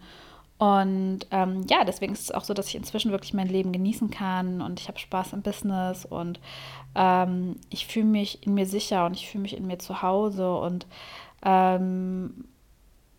Und 0.59 1.21
ähm, 1.31 1.65
ja, 1.71 1.85
deswegen 1.85 2.13
ist 2.13 2.25
es 2.25 2.31
auch 2.33 2.45
so, 2.45 2.53
dass 2.53 2.69
ich 2.69 2.75
inzwischen 2.75 3.13
wirklich 3.13 3.33
mein 3.33 3.49
Leben 3.49 3.73
genießen 3.73 4.11
kann 4.11 4.61
und 4.61 4.79
ich 4.79 4.89
habe 4.89 4.99
Spaß 4.99 5.33
im 5.33 5.41
Business 5.41 6.05
und 6.05 6.39
ähm, 6.95 7.57
ich 7.71 7.87
fühle 7.87 8.05
mich 8.07 8.47
in 8.47 8.53
mir 8.53 8.67
sicher 8.67 9.07
und 9.07 9.15
ich 9.15 9.29
fühle 9.29 9.43
mich 9.43 9.57
in 9.57 9.67
mir 9.67 9.79
zu 9.79 10.03
Hause 10.03 10.55
und 10.55 10.87
ähm, 11.43 12.45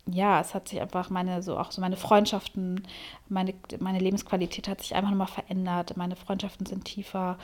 ja, 0.08 0.42
es 0.42 0.54
hat 0.54 0.68
sich 0.68 0.82
einfach 0.82 1.10
meine, 1.10 1.44
so 1.44 1.58
auch 1.58 1.72
so 1.72 1.82
meine 1.82 1.98
Freundschaften, 1.98 2.88
meine, 3.30 3.54
meine 3.80 4.00
Lebensqualität 4.00 4.68
hat 4.68 4.82
sich 4.82 4.96
einfach 4.96 5.12
nochmal 5.12 5.28
verändert. 5.28 5.96
Meine 5.96 6.16
Freundschaften 6.16 6.66
sind 6.66 6.86
tiefer. 6.86 7.38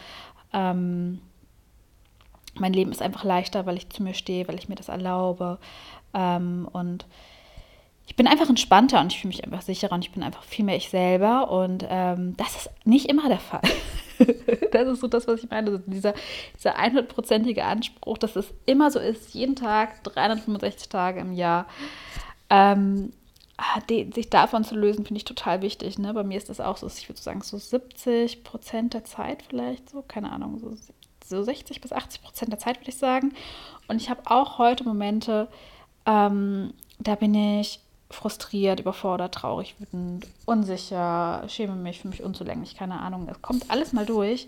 Ähm, 0.54 1.22
mein 2.56 2.74
Leben 2.74 2.92
ist 2.92 3.02
einfach 3.02 3.24
leichter, 3.24 3.66
weil 3.66 3.78
ich 3.78 3.90
zu 3.90 4.02
mir 4.02 4.14
stehe, 4.14 4.48
weil 4.48 4.56
ich 4.56 4.70
mir 4.70 4.76
das 4.76 4.90
erlaube. 4.90 5.60
Ähm, 6.14 6.68
und 6.72 7.06
ich 8.08 8.16
bin 8.16 8.28
einfach 8.28 8.50
entspannter 8.50 9.02
und 9.02 9.12
ich 9.12 9.20
fühle 9.20 9.30
mich 9.30 9.44
einfach 9.44 9.62
sicherer 9.62 9.94
und 9.94 10.04
ich 10.04 10.12
bin 10.12 10.24
einfach 10.24 10.44
viel 10.44 10.66
mehr 10.66 10.78
ich 10.78 10.90
selber. 10.90 11.52
Und 11.52 11.86
ähm, 11.88 12.36
das 12.38 12.56
ist 12.56 12.70
nicht 12.86 13.08
immer 13.08 13.28
der 13.28 13.40
Fall. 13.40 13.62
das 14.72 14.88
ist 14.88 15.02
so 15.02 15.08
das, 15.08 15.28
was 15.28 15.44
ich 15.44 15.50
meine. 15.50 15.70
Also 15.70 15.84
dieser, 15.86 16.14
dieser 16.56 16.80
100-prozentige 16.80 17.62
Anspruch, 17.62 18.18
dass 18.18 18.36
es 18.36 18.54
immer 18.66 18.90
so 18.92 19.00
ist, 19.00 19.34
jeden 19.34 19.56
Tag, 19.56 20.04
365 20.04 20.90
Tage 20.90 21.20
im 21.20 21.34
Jahr. 21.34 21.68
Ähm, 22.50 23.14
ah, 23.58 23.80
die, 23.90 24.10
sich 24.14 24.30
davon 24.30 24.64
zu 24.64 24.76
lösen, 24.76 25.06
finde 25.06 25.18
ich 25.18 25.26
total 25.26 25.62
wichtig. 25.62 25.98
Ne? 26.00 26.14
Bei 26.14 26.24
mir 26.24 26.38
ist 26.38 26.50
das 26.50 26.60
auch 26.60 26.78
so, 26.78 26.88
ich 26.88 27.10
würde 27.10 27.22
sagen, 27.22 27.42
so 27.42 27.58
70 27.58 28.44
Prozent 28.44 28.94
der 28.94 29.04
Zeit 29.04 29.44
vielleicht, 29.44 29.90
so, 29.90 30.04
keine 30.08 30.32
Ahnung, 30.32 30.60
so, 30.60 30.76
so 31.26 31.44
60 31.44 31.82
bis 31.82 31.92
80 31.92 32.22
Prozent 32.22 32.52
der 32.52 32.60
Zeit, 32.60 32.80
würde 32.80 32.90
ich 32.90 32.98
sagen. 32.98 33.34
Und 33.88 34.02
ich 34.02 34.10
habe 34.10 34.22
auch 34.26 34.58
heute 34.58 34.84
Momente, 34.84 35.48
ähm, 36.06 36.74
da 37.00 37.16
bin 37.16 37.34
ich 37.34 37.80
frustriert, 38.10 38.80
überfordert, 38.80 39.36
traurig, 39.36 39.76
wütend, 39.80 40.28
unsicher, 40.46 41.44
schäme 41.48 41.76
mich, 41.76 42.00
für 42.00 42.08
mich 42.08 42.24
unzulänglich, 42.24 42.76
keine 42.76 43.00
Ahnung. 43.00 43.28
Es 43.30 43.42
kommt 43.42 43.70
alles 43.70 43.94
mal 43.94 44.06
durch 44.06 44.48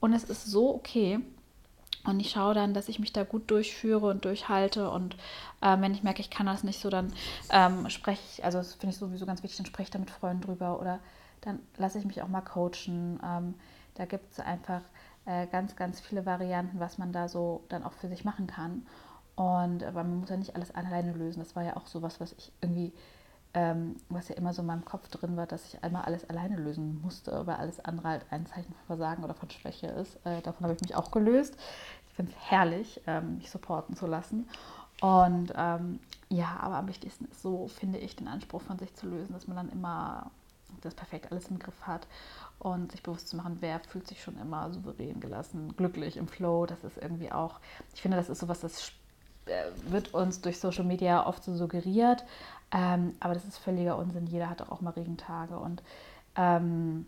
und 0.00 0.12
es 0.12 0.24
ist 0.24 0.46
so 0.46 0.74
okay. 0.74 1.20
Und 2.04 2.20
ich 2.20 2.30
schaue 2.30 2.54
dann, 2.54 2.74
dass 2.74 2.88
ich 2.88 2.98
mich 2.98 3.12
da 3.12 3.24
gut 3.24 3.50
durchführe 3.50 4.06
und 4.06 4.24
durchhalte. 4.24 4.90
Und 4.90 5.14
äh, 5.60 5.78
wenn 5.80 5.92
ich 5.92 6.02
merke, 6.02 6.20
ich 6.20 6.30
kann 6.30 6.46
das 6.46 6.64
nicht 6.64 6.80
so, 6.80 6.90
dann 6.90 7.12
ähm, 7.50 7.88
spreche 7.90 8.22
ich, 8.32 8.44
also 8.44 8.58
das 8.58 8.74
finde 8.74 8.94
ich 8.94 8.98
sowieso 8.98 9.26
ganz 9.26 9.42
wichtig, 9.42 9.58
dann 9.58 9.66
spreche 9.66 9.88
ich 9.88 9.90
da 9.90 9.98
mit 9.98 10.10
Freunden 10.10 10.42
drüber 10.42 10.80
oder 10.80 11.00
dann 11.40 11.60
lasse 11.76 11.98
ich 11.98 12.04
mich 12.04 12.22
auch 12.22 12.28
mal 12.28 12.40
coachen. 12.40 13.20
Ähm, 13.24 13.54
da 13.94 14.04
gibt 14.04 14.32
es 14.32 14.40
einfach 14.40 14.80
äh, 15.26 15.46
ganz, 15.48 15.76
ganz 15.76 16.00
viele 16.00 16.24
Varianten, 16.24 16.80
was 16.80 16.98
man 16.98 17.12
da 17.12 17.28
so 17.28 17.64
dann 17.68 17.84
auch 17.84 17.92
für 17.92 18.08
sich 18.08 18.24
machen 18.24 18.46
kann. 18.46 18.86
Und 19.34 19.84
aber 19.84 20.02
man 20.02 20.20
muss 20.20 20.30
ja 20.30 20.36
nicht 20.36 20.56
alles 20.56 20.74
alleine 20.74 21.12
lösen. 21.12 21.38
Das 21.38 21.54
war 21.54 21.62
ja 21.62 21.76
auch 21.76 21.86
sowas, 21.86 22.20
was 22.20 22.32
ich 22.32 22.52
irgendwie, 22.60 22.92
ähm, 23.54 23.96
was 24.08 24.28
ja 24.28 24.36
immer 24.36 24.52
so 24.52 24.62
in 24.62 24.66
meinem 24.66 24.84
Kopf 24.84 25.08
drin 25.08 25.36
war, 25.36 25.46
dass 25.46 25.66
ich 25.66 25.82
einmal 25.82 26.02
alles 26.02 26.28
alleine 26.28 26.56
lösen 26.56 27.00
musste, 27.00 27.46
weil 27.46 27.56
alles 27.56 27.80
andere 27.84 28.08
halt 28.08 28.26
ein 28.30 28.46
Zeichen 28.46 28.72
von 28.72 28.86
Versagen 28.86 29.24
oder 29.24 29.34
von 29.34 29.50
Schwäche 29.50 29.86
ist. 29.88 30.16
Äh, 30.24 30.42
davon 30.42 30.64
habe 30.64 30.74
ich 30.74 30.80
mich 30.80 30.94
auch 30.94 31.10
gelöst. 31.10 31.56
Ich 32.08 32.14
finde 32.14 32.32
es 32.32 32.50
herrlich, 32.50 33.00
ähm, 33.06 33.38
mich 33.38 33.50
supporten 33.50 33.96
zu 33.96 34.06
lassen. 34.06 34.48
Und 35.00 35.52
ähm, 35.56 36.00
ja, 36.28 36.58
aber 36.60 36.76
am 36.76 36.88
wichtigsten 36.88 37.26
ist 37.26 37.42
so, 37.42 37.68
finde 37.68 37.98
ich, 37.98 38.16
den 38.16 38.28
Anspruch 38.28 38.62
von 38.62 38.78
sich 38.78 38.94
zu 38.94 39.06
lösen, 39.06 39.32
dass 39.32 39.46
man 39.46 39.56
dann 39.56 39.70
immer 39.70 40.30
das 40.82 40.94
perfekt 40.94 41.30
alles 41.30 41.48
im 41.48 41.58
Griff 41.58 41.86
hat 41.86 42.06
und 42.58 42.92
sich 42.92 43.02
bewusst 43.02 43.28
zu 43.28 43.36
machen, 43.36 43.58
wer 43.60 43.80
fühlt 43.80 44.06
sich 44.06 44.22
schon 44.22 44.38
immer 44.38 44.70
souverän 44.72 45.20
gelassen, 45.20 45.74
glücklich 45.76 46.16
im 46.16 46.28
Flow. 46.28 46.66
Das 46.66 46.84
ist 46.84 46.98
irgendwie 46.98 47.32
auch, 47.32 47.60
ich 47.94 48.02
finde, 48.02 48.16
das 48.16 48.28
ist 48.28 48.40
sowas, 48.40 48.60
das 48.60 48.92
wird 49.86 50.14
uns 50.14 50.40
durch 50.40 50.58
Social 50.58 50.84
Media 50.84 51.26
oft 51.26 51.44
so 51.44 51.54
suggeriert. 51.54 52.24
Ähm, 52.70 53.14
aber 53.20 53.34
das 53.34 53.44
ist 53.44 53.58
völliger 53.58 53.96
Unsinn. 53.96 54.26
Jeder 54.26 54.50
hat 54.50 54.62
auch 54.70 54.80
mal 54.80 54.90
Regentage 54.90 55.58
und 55.58 55.82
ähm, 56.36 57.06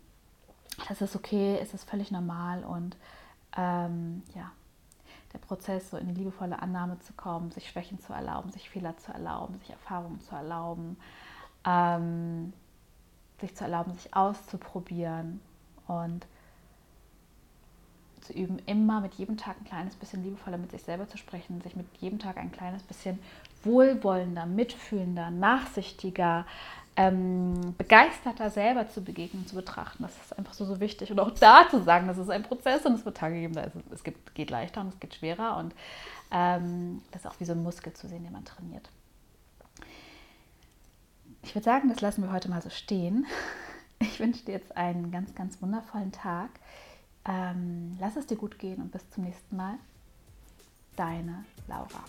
das 0.87 1.01
ist 1.01 1.15
okay, 1.15 1.59
es 1.61 1.73
ist 1.73 1.89
völlig 1.89 2.11
normal 2.11 2.63
und 2.63 2.95
ähm, 3.55 4.23
ja, 4.35 4.51
der 5.33 5.39
Prozess, 5.39 5.91
so 5.91 5.97
in 5.97 6.07
die 6.07 6.13
liebevolle 6.13 6.61
Annahme 6.61 6.99
zu 6.99 7.13
kommen, 7.13 7.51
sich 7.51 7.69
Schwächen 7.69 7.99
zu 7.99 8.13
erlauben, 8.13 8.51
sich 8.51 8.69
Fehler 8.69 8.97
zu 8.97 9.11
erlauben, 9.11 9.57
sich 9.59 9.69
Erfahrungen 9.69 10.19
zu 10.21 10.35
erlauben, 10.35 10.97
ähm, 11.65 12.53
sich 13.39 13.55
zu 13.55 13.63
erlauben, 13.63 13.93
sich 13.93 14.13
auszuprobieren 14.15 15.41
und 15.87 16.25
zu 18.31 18.37
üben, 18.37 18.59
immer 18.65 19.01
mit 19.01 19.13
jedem 19.15 19.37
Tag 19.37 19.57
ein 19.59 19.65
kleines 19.65 19.95
bisschen 19.95 20.23
liebevoller 20.23 20.57
mit 20.57 20.71
sich 20.71 20.83
selber 20.83 21.07
zu 21.07 21.17
sprechen, 21.17 21.61
sich 21.61 21.75
mit 21.75 21.87
jedem 21.99 22.19
Tag 22.19 22.37
ein 22.37 22.51
kleines 22.51 22.83
bisschen 22.83 23.19
wohlwollender, 23.63 24.45
mitfühlender, 24.45 25.29
nachsichtiger, 25.31 26.45
ähm, 26.95 27.75
begeisterter 27.77 28.49
selber 28.49 28.89
zu 28.89 29.03
begegnen, 29.03 29.47
zu 29.47 29.55
betrachten. 29.55 30.03
Das 30.03 30.15
ist 30.15 30.37
einfach 30.37 30.53
so, 30.53 30.65
so 30.65 30.79
wichtig. 30.79 31.11
Und 31.11 31.19
auch 31.19 31.31
da 31.31 31.67
zu 31.69 31.81
sagen, 31.83 32.07
das 32.07 32.17
ist 32.17 32.29
ein 32.29 32.43
Prozess 32.43 32.85
und 32.85 32.93
es 32.93 33.05
wird 33.05 33.17
Tage 33.17 33.39
geben, 33.39 33.53
da 33.53 33.61
ist, 33.61 33.75
es 33.91 34.03
gibt, 34.03 34.35
geht 34.35 34.49
leichter 34.49 34.81
und 34.81 34.93
es 34.93 34.99
geht 34.99 35.15
schwerer. 35.15 35.57
Und 35.57 35.73
ähm, 36.31 37.01
das 37.11 37.21
ist 37.21 37.27
auch 37.27 37.39
wie 37.39 37.45
so 37.45 37.53
ein 37.53 37.63
Muskel 37.63 37.93
zu 37.93 38.07
sehen, 38.07 38.23
den 38.23 38.33
man 38.33 38.45
trainiert. 38.45 38.89
Ich 41.43 41.55
würde 41.55 41.65
sagen, 41.65 41.89
das 41.89 42.01
lassen 42.01 42.23
wir 42.23 42.31
heute 42.31 42.49
mal 42.49 42.61
so 42.61 42.69
stehen. 42.69 43.25
Ich 43.99 44.19
wünsche 44.19 44.45
dir 44.45 44.53
jetzt 44.53 44.75
einen 44.75 45.11
ganz, 45.11 45.35
ganz 45.35 45.61
wundervollen 45.61 46.11
Tag. 46.11 46.49
Ähm, 47.25 47.97
lass 47.99 48.15
es 48.15 48.25
dir 48.25 48.37
gut 48.37 48.57
gehen 48.57 48.81
und 48.81 48.91
bis 48.91 49.09
zum 49.09 49.23
nächsten 49.23 49.55
Mal. 49.55 49.77
Deine 50.95 51.45
Laura. 51.67 52.03